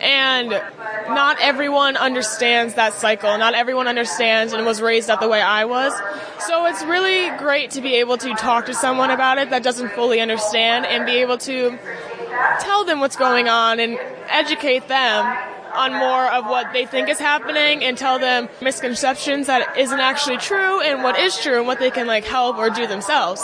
And 0.00 0.50
not 0.50 1.38
everyone 1.40 1.96
understands 1.96 2.74
that 2.74 2.94
cycle. 2.94 3.36
Not 3.38 3.54
everyone 3.54 3.88
understands 3.88 4.52
and 4.52 4.64
was 4.64 4.80
raised 4.80 5.10
up 5.10 5.20
the 5.20 5.28
way 5.28 5.40
I 5.40 5.64
was. 5.64 5.92
So 6.46 6.66
it's 6.66 6.82
really 6.84 7.36
great 7.38 7.72
to 7.72 7.80
be 7.80 7.96
able 7.96 8.18
to 8.18 8.34
talk 8.34 8.66
to 8.66 8.74
someone 8.74 9.10
about 9.10 9.38
it 9.38 9.50
that 9.50 9.62
doesn't 9.62 9.92
fully 9.92 10.20
understand 10.20 10.86
and 10.86 11.06
be 11.06 11.18
able 11.18 11.38
to 11.38 11.78
tell 12.60 12.84
them 12.84 13.00
what's 13.00 13.16
going 13.16 13.48
on 13.48 13.80
and 13.80 13.98
educate 14.28 14.88
them 14.88 15.51
on 15.74 15.92
more 15.92 16.26
of 16.26 16.46
what 16.46 16.72
they 16.72 16.86
think 16.86 17.08
is 17.08 17.18
happening 17.18 17.84
and 17.84 17.96
tell 17.96 18.18
them 18.18 18.48
misconceptions 18.60 19.46
that 19.46 19.76
isn't 19.76 20.00
actually 20.00 20.38
true 20.38 20.80
and 20.80 21.02
what 21.02 21.18
is 21.18 21.38
true 21.38 21.58
and 21.58 21.66
what 21.66 21.78
they 21.78 21.90
can 21.90 22.06
like 22.06 22.24
help 22.24 22.58
or 22.58 22.70
do 22.70 22.86
themselves. 22.86 23.42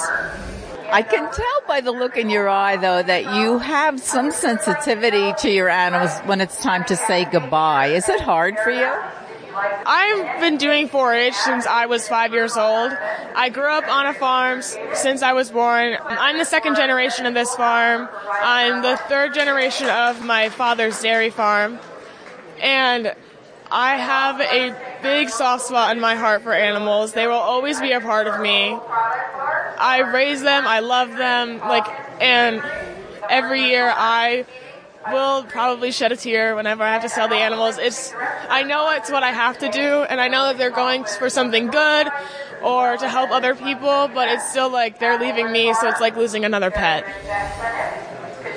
I 0.90 1.02
can 1.02 1.30
tell 1.30 1.60
by 1.66 1.82
the 1.82 1.92
look 1.92 2.16
in 2.16 2.30
your 2.30 2.48
eye 2.48 2.76
though 2.76 3.02
that 3.02 3.34
you 3.34 3.58
have 3.58 4.00
some 4.00 4.30
sensitivity 4.30 5.34
to 5.40 5.50
your 5.50 5.68
animals 5.68 6.16
when 6.20 6.40
it's 6.40 6.62
time 6.62 6.84
to 6.84 6.96
say 6.96 7.24
goodbye. 7.24 7.88
Is 7.88 8.08
it 8.08 8.20
hard 8.20 8.58
for 8.58 8.70
you? 8.70 8.90
I've 9.86 10.40
been 10.40 10.56
doing 10.56 10.88
4-H 10.88 11.34
since 11.34 11.66
I 11.66 11.86
was 11.86 12.06
five 12.06 12.32
years 12.32 12.56
old. 12.56 12.92
I 13.34 13.48
grew 13.48 13.68
up 13.68 13.88
on 13.88 14.06
a 14.06 14.14
farm 14.14 14.62
since 14.62 15.22
I 15.22 15.32
was 15.32 15.50
born. 15.50 15.96
I'm 16.04 16.38
the 16.38 16.44
second 16.44 16.76
generation 16.76 17.26
of 17.26 17.34
this 17.34 17.54
farm. 17.54 18.08
I'm 18.30 18.82
the 18.82 18.96
third 19.08 19.34
generation 19.34 19.88
of 19.88 20.24
my 20.24 20.48
father's 20.48 21.00
dairy 21.00 21.30
farm. 21.30 21.78
And 22.60 23.14
I 23.70 23.96
have 23.96 24.40
a 24.40 24.74
big 25.02 25.28
soft 25.28 25.66
spot 25.66 25.94
in 25.94 26.00
my 26.00 26.14
heart 26.14 26.42
for 26.42 26.52
animals. 26.52 27.12
They 27.12 27.26
will 27.26 27.34
always 27.34 27.80
be 27.80 27.92
a 27.92 28.00
part 28.00 28.26
of 28.26 28.40
me. 28.40 28.78
I 29.80 30.10
raise 30.12 30.42
them, 30.42 30.66
I 30.66 30.80
love 30.80 31.10
them, 31.10 31.58
like, 31.60 31.86
and 32.20 32.62
every 33.30 33.68
year 33.68 33.92
I 33.94 34.44
will 35.12 35.44
probably 35.44 35.92
shed 35.92 36.12
a 36.12 36.16
tear 36.16 36.56
whenever 36.56 36.82
I 36.82 36.92
have 36.94 37.02
to 37.02 37.08
sell 37.08 37.28
the 37.28 37.36
animals. 37.36 37.78
It's, 37.78 38.12
I 38.48 38.64
know 38.64 38.90
it's 38.90 39.10
what 39.10 39.22
I 39.22 39.32
have 39.32 39.58
to 39.58 39.70
do, 39.70 40.02
and 40.02 40.20
I 40.20 40.28
know 40.28 40.46
that 40.46 40.58
they're 40.58 40.70
going 40.70 41.04
for 41.04 41.30
something 41.30 41.68
good 41.68 42.08
or 42.62 42.96
to 42.96 43.08
help 43.08 43.30
other 43.30 43.54
people, 43.54 44.10
but 44.12 44.28
it's 44.28 44.50
still 44.50 44.70
like 44.70 44.98
they're 44.98 45.18
leaving 45.18 45.52
me, 45.52 45.72
so 45.74 45.88
it's 45.88 46.00
like 46.00 46.16
losing 46.16 46.44
another 46.44 46.70
pet. 46.70 47.04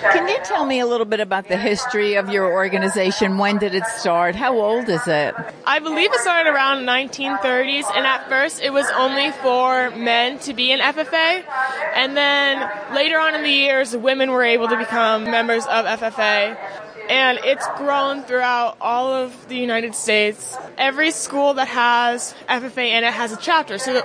Can 0.01 0.27
you 0.27 0.37
tell 0.43 0.65
me 0.65 0.79
a 0.79 0.87
little 0.87 1.05
bit 1.05 1.19
about 1.19 1.47
the 1.47 1.57
history 1.57 2.15
of 2.15 2.29
your 2.29 2.51
organization? 2.51 3.37
When 3.37 3.59
did 3.59 3.75
it 3.75 3.85
start? 3.85 4.35
How 4.35 4.57
old 4.57 4.89
is 4.89 5.07
it? 5.07 5.35
I 5.65 5.77
believe 5.77 6.11
it 6.11 6.19
started 6.21 6.49
around 6.49 6.87
1930s, 6.87 7.85
and 7.95 8.07
at 8.07 8.27
first 8.27 8.61
it 8.61 8.73
was 8.73 8.89
only 8.95 9.31
for 9.31 9.91
men 9.91 10.39
to 10.39 10.53
be 10.53 10.71
in 10.71 10.79
FFA, 10.79 11.43
and 11.93 12.17
then 12.17 12.67
later 12.95 13.19
on 13.19 13.35
in 13.35 13.43
the 13.43 13.49
years, 13.49 13.95
women 13.95 14.31
were 14.31 14.43
able 14.43 14.67
to 14.69 14.77
become 14.77 15.25
members 15.25 15.65
of 15.65 15.85
FFA 15.85 16.57
and 17.09 17.39
it's 17.43 17.67
grown 17.75 18.23
throughout 18.23 18.77
all 18.79 19.11
of 19.13 19.47
the 19.49 19.57
United 19.57 19.93
States. 19.95 20.55
Every 20.77 21.11
school 21.11 21.55
that 21.55 21.67
has 21.67 22.33
FFA 22.47 22.87
in 22.87 23.03
it 23.03 23.13
has 23.13 23.33
a 23.33 23.37
chapter. 23.37 23.77
So 23.77 24.01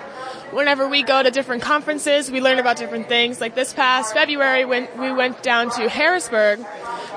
whenever 0.52 0.88
we 0.88 1.02
go 1.02 1.22
to 1.22 1.30
different 1.30 1.62
conferences, 1.62 2.30
we 2.30 2.40
learn 2.40 2.58
about 2.58 2.76
different 2.76 3.08
things. 3.08 3.40
Like 3.40 3.54
this 3.54 3.72
past 3.72 4.14
February, 4.14 4.64
when 4.64 4.88
we 4.98 5.12
went 5.12 5.42
down 5.42 5.70
to 5.70 5.88
Harrisburg 5.88 6.60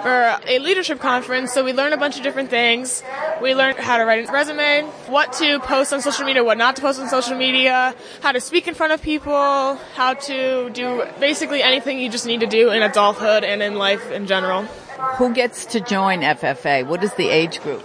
for 0.01 0.39
a 0.47 0.59
leadership 0.59 0.99
conference, 0.99 1.51
so 1.53 1.63
we 1.63 1.73
learned 1.73 1.93
a 1.93 1.97
bunch 1.97 2.17
of 2.17 2.23
different 2.23 2.49
things. 2.49 3.03
We 3.41 3.55
learned 3.55 3.77
how 3.77 3.97
to 3.97 4.05
write 4.05 4.27
a 4.27 4.31
resume, 4.31 4.83
what 5.07 5.33
to 5.33 5.59
post 5.59 5.93
on 5.93 6.01
social 6.01 6.25
media, 6.25 6.43
what 6.43 6.57
not 6.57 6.75
to 6.77 6.81
post 6.81 6.99
on 6.99 7.07
social 7.09 7.37
media, 7.37 7.95
how 8.21 8.31
to 8.31 8.41
speak 8.41 8.67
in 8.67 8.73
front 8.73 8.93
of 8.93 9.01
people, 9.01 9.75
how 9.95 10.13
to 10.13 10.69
do 10.71 11.05
basically 11.19 11.61
anything 11.61 11.99
you 11.99 12.09
just 12.09 12.25
need 12.25 12.39
to 12.41 12.47
do 12.47 12.71
in 12.71 12.81
adulthood 12.81 13.43
and 13.43 13.61
in 13.61 13.75
life 13.75 14.11
in 14.11 14.27
general. 14.27 14.63
Who 15.17 15.33
gets 15.33 15.65
to 15.67 15.79
join 15.79 16.21
FFA? 16.21 16.85
What 16.85 17.03
is 17.03 17.13
the 17.13 17.29
age 17.29 17.61
group? 17.61 17.83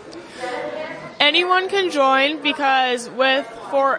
Anyone 1.21 1.69
can 1.69 1.91
join 1.91 2.43
because 2.43 3.09
with 3.11 3.47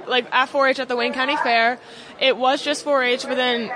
like 0.07 0.25
at 0.31 0.49
4-H 0.49 0.79
at 0.79 0.87
the 0.87 0.95
Wayne 0.95 1.13
County 1.13 1.37
Fair, 1.37 1.79
it 2.19 2.37
was 2.37 2.63
just 2.63 2.85
4-H, 2.85 3.23
but 3.23 3.35
then 3.35 3.71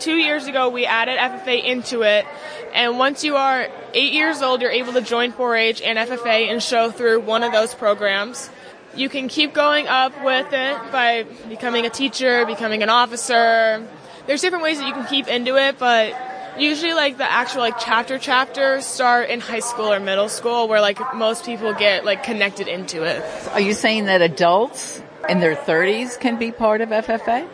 two 0.00 0.16
years 0.16 0.46
ago 0.46 0.68
we 0.68 0.86
added 0.86 1.18
FFA 1.18 1.62
into 1.62 2.02
it, 2.02 2.24
and 2.72 2.98
once 2.98 3.24
you 3.24 3.36
are 3.36 3.68
eight 3.92 4.12
years 4.12 4.42
old, 4.42 4.60
you're 4.60 4.70
able 4.70 4.92
to 4.92 5.00
join 5.00 5.32
4-H 5.32 5.82
and 5.82 5.98
FFA 5.98 6.50
and 6.50 6.62
show 6.62 6.90
through 6.90 7.20
one 7.20 7.42
of 7.42 7.52
those 7.52 7.74
programs. 7.74 8.50
You 8.96 9.08
can 9.08 9.28
keep 9.28 9.52
going 9.52 9.88
up 9.88 10.12
with 10.24 10.52
it 10.52 10.92
by 10.92 11.24
becoming 11.48 11.84
a 11.84 11.90
teacher, 11.90 12.46
becoming 12.46 12.82
an 12.82 12.90
officer. 12.90 13.86
There's 14.26 14.40
different 14.40 14.64
ways 14.64 14.78
that 14.78 14.86
you 14.86 14.94
can 14.94 15.06
keep 15.06 15.26
into 15.26 15.56
it, 15.56 15.78
but 15.78 16.14
usually 16.58 16.94
like 16.94 17.18
the 17.18 17.30
actual 17.30 17.60
like 17.60 17.78
chapter 17.78 18.18
chapters 18.18 18.86
start 18.86 19.30
in 19.30 19.40
high 19.40 19.60
school 19.60 19.92
or 19.92 20.00
middle 20.00 20.28
school 20.28 20.68
where 20.68 20.80
like 20.80 21.14
most 21.14 21.44
people 21.44 21.74
get 21.74 22.04
like 22.04 22.22
connected 22.22 22.68
into 22.68 23.02
it. 23.02 23.22
Are 23.52 23.60
you 23.60 23.74
saying 23.74 24.06
that 24.06 24.22
adults 24.22 25.02
in 25.28 25.40
their 25.40 25.56
30s 25.56 26.18
can 26.18 26.38
be 26.38 26.52
part 26.52 26.80
of 26.80 26.90
FFA? 26.90 27.48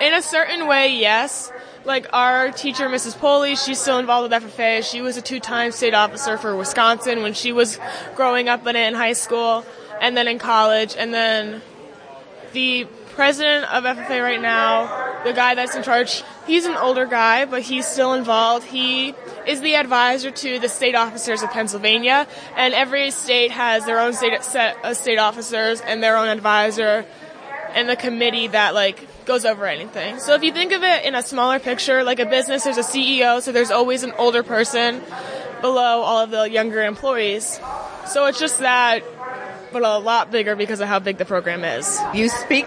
In 0.00 0.14
a 0.14 0.22
certain 0.22 0.66
way, 0.66 0.96
yes. 0.96 1.52
Like 1.84 2.06
our 2.12 2.50
teacher, 2.50 2.88
Mrs. 2.88 3.16
Poley, 3.18 3.56
she's 3.56 3.78
still 3.78 3.98
involved 3.98 4.30
with 4.30 4.42
FFA. 4.42 4.82
She 4.82 5.00
was 5.00 5.16
a 5.16 5.22
two-time 5.22 5.72
state 5.72 5.94
officer 5.94 6.36
for 6.36 6.54
Wisconsin 6.56 7.22
when 7.22 7.34
she 7.34 7.52
was 7.52 7.78
growing 8.16 8.48
up 8.48 8.66
in 8.66 8.76
it 8.76 8.88
in 8.88 8.94
high 8.94 9.14
school 9.14 9.64
and 10.00 10.16
then 10.16 10.28
in 10.28 10.38
college. 10.38 10.94
And 10.96 11.12
then 11.12 11.62
the 12.52 12.86
president 13.14 13.70
of 13.72 13.84
FFA 13.84 14.22
right 14.22 14.40
now, 14.40 15.22
the 15.24 15.32
guy 15.32 15.54
that's 15.54 15.74
in 15.74 15.82
charge, 15.82 16.22
he's 16.46 16.66
an 16.66 16.76
older 16.76 17.06
guy, 17.06 17.44
but 17.44 17.62
he's 17.62 17.86
still 17.86 18.14
involved. 18.14 18.66
He 18.66 19.14
is 19.50 19.60
the 19.60 19.74
advisor 19.74 20.30
to 20.30 20.58
the 20.60 20.68
state 20.68 20.94
officers 20.94 21.42
of 21.42 21.50
Pennsylvania, 21.50 22.26
and 22.56 22.72
every 22.72 23.10
state 23.10 23.50
has 23.50 23.84
their 23.84 23.98
own 23.98 24.12
state 24.12 24.44
set 24.44 24.76
of 24.84 24.96
state 24.96 25.18
officers 25.18 25.80
and 25.80 26.00
their 26.02 26.16
own 26.16 26.28
advisor 26.28 27.04
and 27.74 27.88
the 27.88 27.96
committee 27.96 28.46
that 28.46 28.74
like 28.74 29.06
goes 29.24 29.44
over 29.44 29.66
anything. 29.66 30.20
So 30.20 30.34
if 30.34 30.42
you 30.42 30.52
think 30.52 30.72
of 30.72 30.82
it 30.82 31.04
in 31.04 31.14
a 31.14 31.22
smaller 31.22 31.58
picture, 31.58 32.04
like 32.04 32.20
a 32.20 32.26
business, 32.26 32.64
there's 32.64 32.78
a 32.78 32.82
CEO, 32.82 33.42
so 33.42 33.52
there's 33.52 33.70
always 33.70 34.04
an 34.04 34.12
older 34.18 34.42
person 34.42 35.02
below 35.60 36.02
all 36.02 36.18
of 36.24 36.30
the 36.30 36.48
younger 36.48 36.82
employees. 36.82 37.60
So 38.06 38.26
it's 38.26 38.38
just 38.38 38.58
that, 38.58 39.02
but 39.72 39.82
a 39.82 39.98
lot 39.98 40.30
bigger 40.30 40.56
because 40.56 40.80
of 40.80 40.88
how 40.88 41.00
big 41.00 41.18
the 41.18 41.24
program 41.24 41.64
is. 41.64 42.00
You 42.14 42.28
speak 42.28 42.66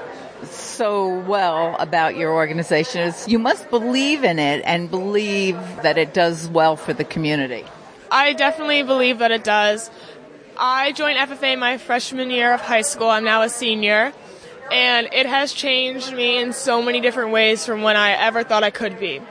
so 0.49 1.19
well 1.19 1.75
about 1.79 2.15
your 2.15 2.33
organization 2.33 3.01
is 3.01 3.27
you 3.27 3.39
must 3.39 3.69
believe 3.69 4.23
in 4.23 4.39
it 4.39 4.61
and 4.65 4.89
believe 4.89 5.55
that 5.83 5.97
it 5.97 6.13
does 6.13 6.47
well 6.49 6.75
for 6.75 6.93
the 6.93 7.03
community. 7.03 7.65
I 8.11 8.33
definitely 8.33 8.83
believe 8.83 9.19
that 9.19 9.31
it 9.31 9.43
does. 9.43 9.89
I 10.57 10.91
joined 10.91 11.17
FFA 11.17 11.57
my 11.57 11.77
freshman 11.77 12.29
year 12.29 12.53
of 12.53 12.61
high 12.61 12.81
school. 12.81 13.09
I'm 13.09 13.23
now 13.23 13.41
a 13.41 13.49
senior 13.49 14.13
and 14.71 15.09
it 15.11 15.25
has 15.25 15.53
changed 15.53 16.13
me 16.13 16.37
in 16.37 16.53
so 16.53 16.81
many 16.81 17.01
different 17.01 17.31
ways 17.31 17.65
from 17.65 17.81
when 17.81 17.95
I 17.95 18.11
ever 18.11 18.43
thought 18.43 18.63
I 18.63 18.71
could 18.71 18.99
be. 18.99 19.21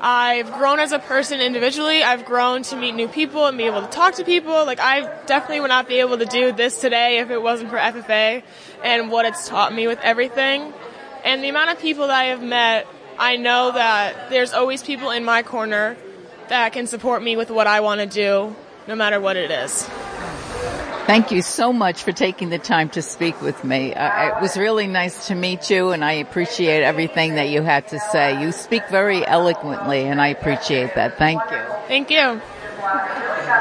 I've 0.00 0.52
grown 0.52 0.78
as 0.78 0.92
a 0.92 0.98
person 0.98 1.40
individually. 1.40 2.02
I've 2.02 2.24
grown 2.24 2.62
to 2.64 2.76
meet 2.76 2.94
new 2.94 3.08
people 3.08 3.46
and 3.46 3.58
be 3.58 3.64
able 3.64 3.82
to 3.82 3.88
talk 3.88 4.14
to 4.14 4.24
people. 4.24 4.64
Like 4.64 4.78
I 4.80 5.00
definitely 5.26 5.60
would 5.60 5.68
not 5.68 5.88
be 5.88 6.00
able 6.00 6.18
to 6.18 6.26
do 6.26 6.52
this 6.52 6.80
today 6.80 7.18
if 7.18 7.30
it 7.30 7.42
wasn't 7.42 7.70
for 7.70 7.76
FFA 7.76 8.42
and 8.84 9.10
what 9.10 9.26
it's 9.26 9.48
taught 9.48 9.74
me 9.74 9.86
with 9.86 9.98
everything. 10.00 10.72
And 11.24 11.42
the 11.42 11.48
amount 11.48 11.70
of 11.70 11.80
people 11.80 12.06
that 12.06 12.16
I 12.16 12.24
have 12.26 12.42
met, 12.42 12.86
I 13.18 13.36
know 13.36 13.72
that 13.72 14.30
there's 14.30 14.52
always 14.52 14.82
people 14.82 15.10
in 15.10 15.24
my 15.24 15.42
corner 15.42 15.96
that 16.48 16.72
can 16.72 16.86
support 16.86 17.22
me 17.22 17.36
with 17.36 17.50
what 17.50 17.66
I 17.66 17.80
want 17.80 18.00
to 18.00 18.06
do, 18.06 18.54
no 18.86 18.94
matter 18.94 19.20
what 19.20 19.36
it 19.36 19.50
is. 19.50 19.88
Thank 21.08 21.30
you 21.30 21.40
so 21.40 21.72
much 21.72 22.02
for 22.02 22.12
taking 22.12 22.50
the 22.50 22.58
time 22.58 22.90
to 22.90 23.00
speak 23.00 23.40
with 23.40 23.64
me. 23.64 23.94
Uh, 23.94 24.36
it 24.36 24.42
was 24.42 24.58
really 24.58 24.86
nice 24.86 25.28
to 25.28 25.34
meet 25.34 25.70
you 25.70 25.92
and 25.92 26.04
I 26.04 26.12
appreciate 26.12 26.82
everything 26.82 27.36
that 27.36 27.48
you 27.48 27.62
had 27.62 27.88
to 27.88 27.98
say. 27.98 28.42
You 28.42 28.52
speak 28.52 28.86
very 28.90 29.26
eloquently 29.26 30.02
and 30.02 30.20
I 30.20 30.26
appreciate 30.26 30.94
that. 30.96 31.16
Thank 31.16 31.40
you. 31.50 31.62
Thank 31.86 32.10
you. 32.10 32.42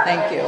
Thank 0.04 0.34
you. 0.34 0.44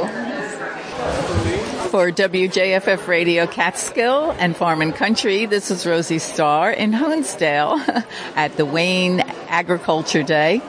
For 1.88 2.12
WJFF 2.12 3.06
Radio 3.08 3.46
Catskill 3.46 4.32
and 4.32 4.54
Farm 4.54 4.82
and 4.82 4.94
Country, 4.94 5.46
this 5.46 5.70
is 5.70 5.86
Rosie 5.86 6.18
Starr 6.18 6.70
in 6.70 6.92
Honesdale 6.92 7.80
at 8.36 8.58
the 8.58 8.66
Wayne 8.66 9.20
Agriculture 9.48 10.22
Day. 10.22 10.60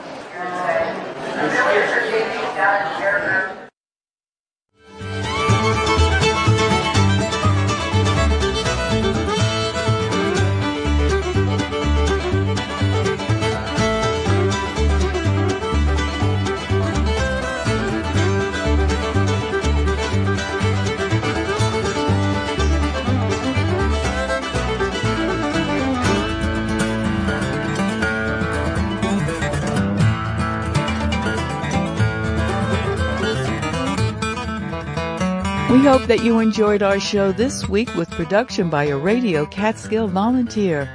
Hope 35.92 36.08
that 36.08 36.24
you 36.24 36.38
enjoyed 36.38 36.82
our 36.82 36.98
show 36.98 37.32
this 37.32 37.68
week 37.68 37.94
with 37.96 38.10
production 38.12 38.70
by 38.70 38.84
a 38.84 38.96
Radio 38.96 39.44
Catskill 39.44 40.08
volunteer. 40.08 40.88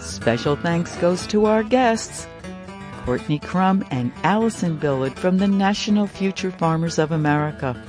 Special 0.00 0.56
thanks 0.56 0.96
goes 0.96 1.24
to 1.28 1.46
our 1.46 1.62
guests, 1.62 2.26
Courtney 3.04 3.38
Crum 3.38 3.86
and 3.92 4.10
Allison 4.24 4.76
Billard 4.76 5.16
from 5.16 5.38
the 5.38 5.46
National 5.46 6.08
Future 6.08 6.50
Farmers 6.50 6.98
of 6.98 7.12
America. 7.12 7.80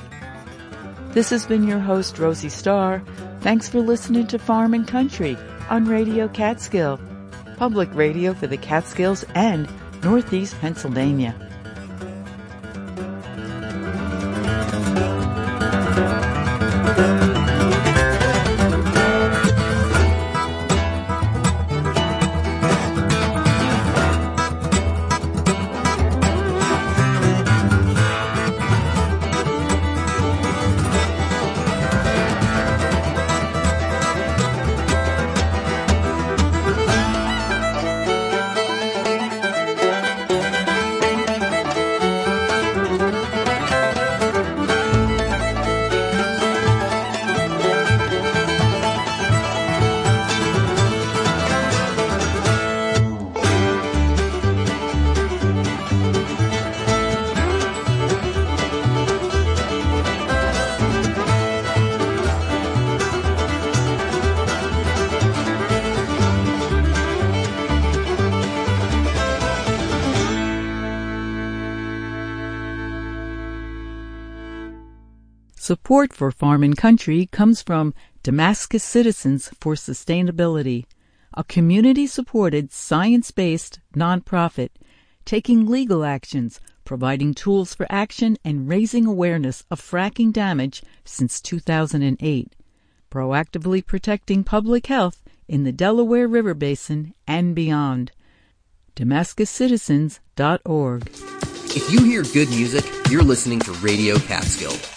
This 1.14 1.32
has 1.32 1.48
been 1.48 1.68
your 1.68 1.80
host, 1.80 2.20
Rosie 2.20 2.50
Starr. 2.50 3.02
Thanks 3.40 3.68
for 3.68 3.80
listening 3.80 4.28
to 4.28 4.38
Farm 4.38 4.76
and 4.76 4.88
Country 4.88 5.36
on 5.72 5.86
Radio 5.86 6.28
Catskill, 6.28 7.00
public 7.58 7.90
radio 7.96 8.36
for 8.36 8.46
the 8.46 8.58
Catskills 8.58 9.26
and 9.34 9.68
Northeast 10.04 10.56
Pennsylvania. 10.62 11.34
Support 75.66 76.14
for 76.14 76.30
Farm 76.30 76.64
and 76.64 76.78
Country 76.78 77.26
comes 77.26 77.64
from 77.64 77.96
Damascus 78.22 78.84
Citizens 78.84 79.50
for 79.60 79.74
Sustainability, 79.74 80.86
a 81.34 81.44
community 81.44 82.06
supported, 82.06 82.72
science 82.72 83.32
based 83.32 83.80
nonprofit 83.96 84.70
taking 85.26 85.66
legal 85.66 86.06
actions, 86.06 86.60
providing 86.84 87.34
tools 87.34 87.74
for 87.74 87.88
action, 87.90 88.38
and 88.46 88.70
raising 88.70 89.08
awareness 89.08 89.64
of 89.72 89.82
fracking 89.82 90.32
damage 90.32 90.84
since 91.04 91.42
2008, 91.42 92.56
proactively 93.10 93.84
protecting 93.84 94.44
public 94.44 94.86
health 94.86 95.24
in 95.48 95.64
the 95.64 95.72
Delaware 95.72 96.28
River 96.28 96.54
Basin 96.54 97.16
and 97.26 97.56
beyond. 97.56 98.12
DamascusCitizens.org. 98.96 101.08
If 101.08 101.92
you 101.92 102.04
hear 102.04 102.22
good 102.22 102.50
music, 102.50 102.86
you're 103.10 103.24
listening 103.24 103.62
to 103.62 103.72
Radio 103.72 104.20
Catskill. 104.20 104.95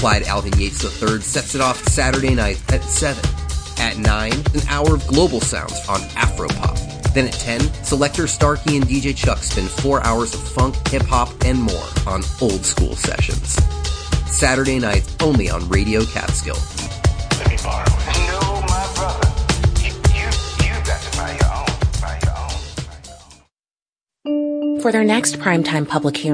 Clyde 0.00 0.22
Alvin 0.22 0.58
Yates 0.58 0.82
III 0.82 1.20
sets 1.20 1.54
it 1.54 1.60
off 1.60 1.76
Saturday 1.86 2.34
night 2.34 2.58
at 2.72 2.82
7. 2.82 3.22
At 3.78 3.98
9, 3.98 4.32
an 4.32 4.60
hour 4.70 4.94
of 4.94 5.06
global 5.06 5.42
sounds 5.42 5.78
on 5.90 6.00
Afropop. 6.16 7.12
Then 7.12 7.26
at 7.26 7.34
10, 7.34 7.60
Selector 7.84 8.26
Starkey 8.26 8.78
and 8.78 8.86
DJ 8.86 9.14
Chuck 9.14 9.42
spend 9.42 9.68
four 9.68 10.02
hours 10.06 10.32
of 10.32 10.40
funk, 10.40 10.74
hip 10.88 11.02
hop, 11.02 11.28
and 11.44 11.60
more 11.60 11.84
on 12.06 12.22
old 12.40 12.64
school 12.64 12.96
sessions. 12.96 13.58
Saturday 14.26 14.78
nights 14.78 15.14
only 15.20 15.50
on 15.50 15.68
Radio 15.68 16.02
Catskill. 16.06 16.56
Let 17.38 17.50
me 17.50 17.58
borrow 17.62 17.84
it. 17.84 18.30
No, 18.30 18.62
my 18.62 18.92
brother. 18.94 19.28
You, 19.84 19.92
you, 20.16 20.28
you 20.64 20.72
got 20.82 21.02
to 21.02 21.10
buy 21.18 21.36
your 21.38 21.52
own. 21.52 21.66
Buy 22.00 22.18
your 22.22 22.36
own. 22.40 22.56
Buy 22.88 22.96
your 23.04 24.74
own. 24.74 24.80
For 24.80 24.92
their 24.92 25.04
next 25.04 25.36
primetime 25.40 25.86
public 25.86 26.16
hearing, 26.16 26.28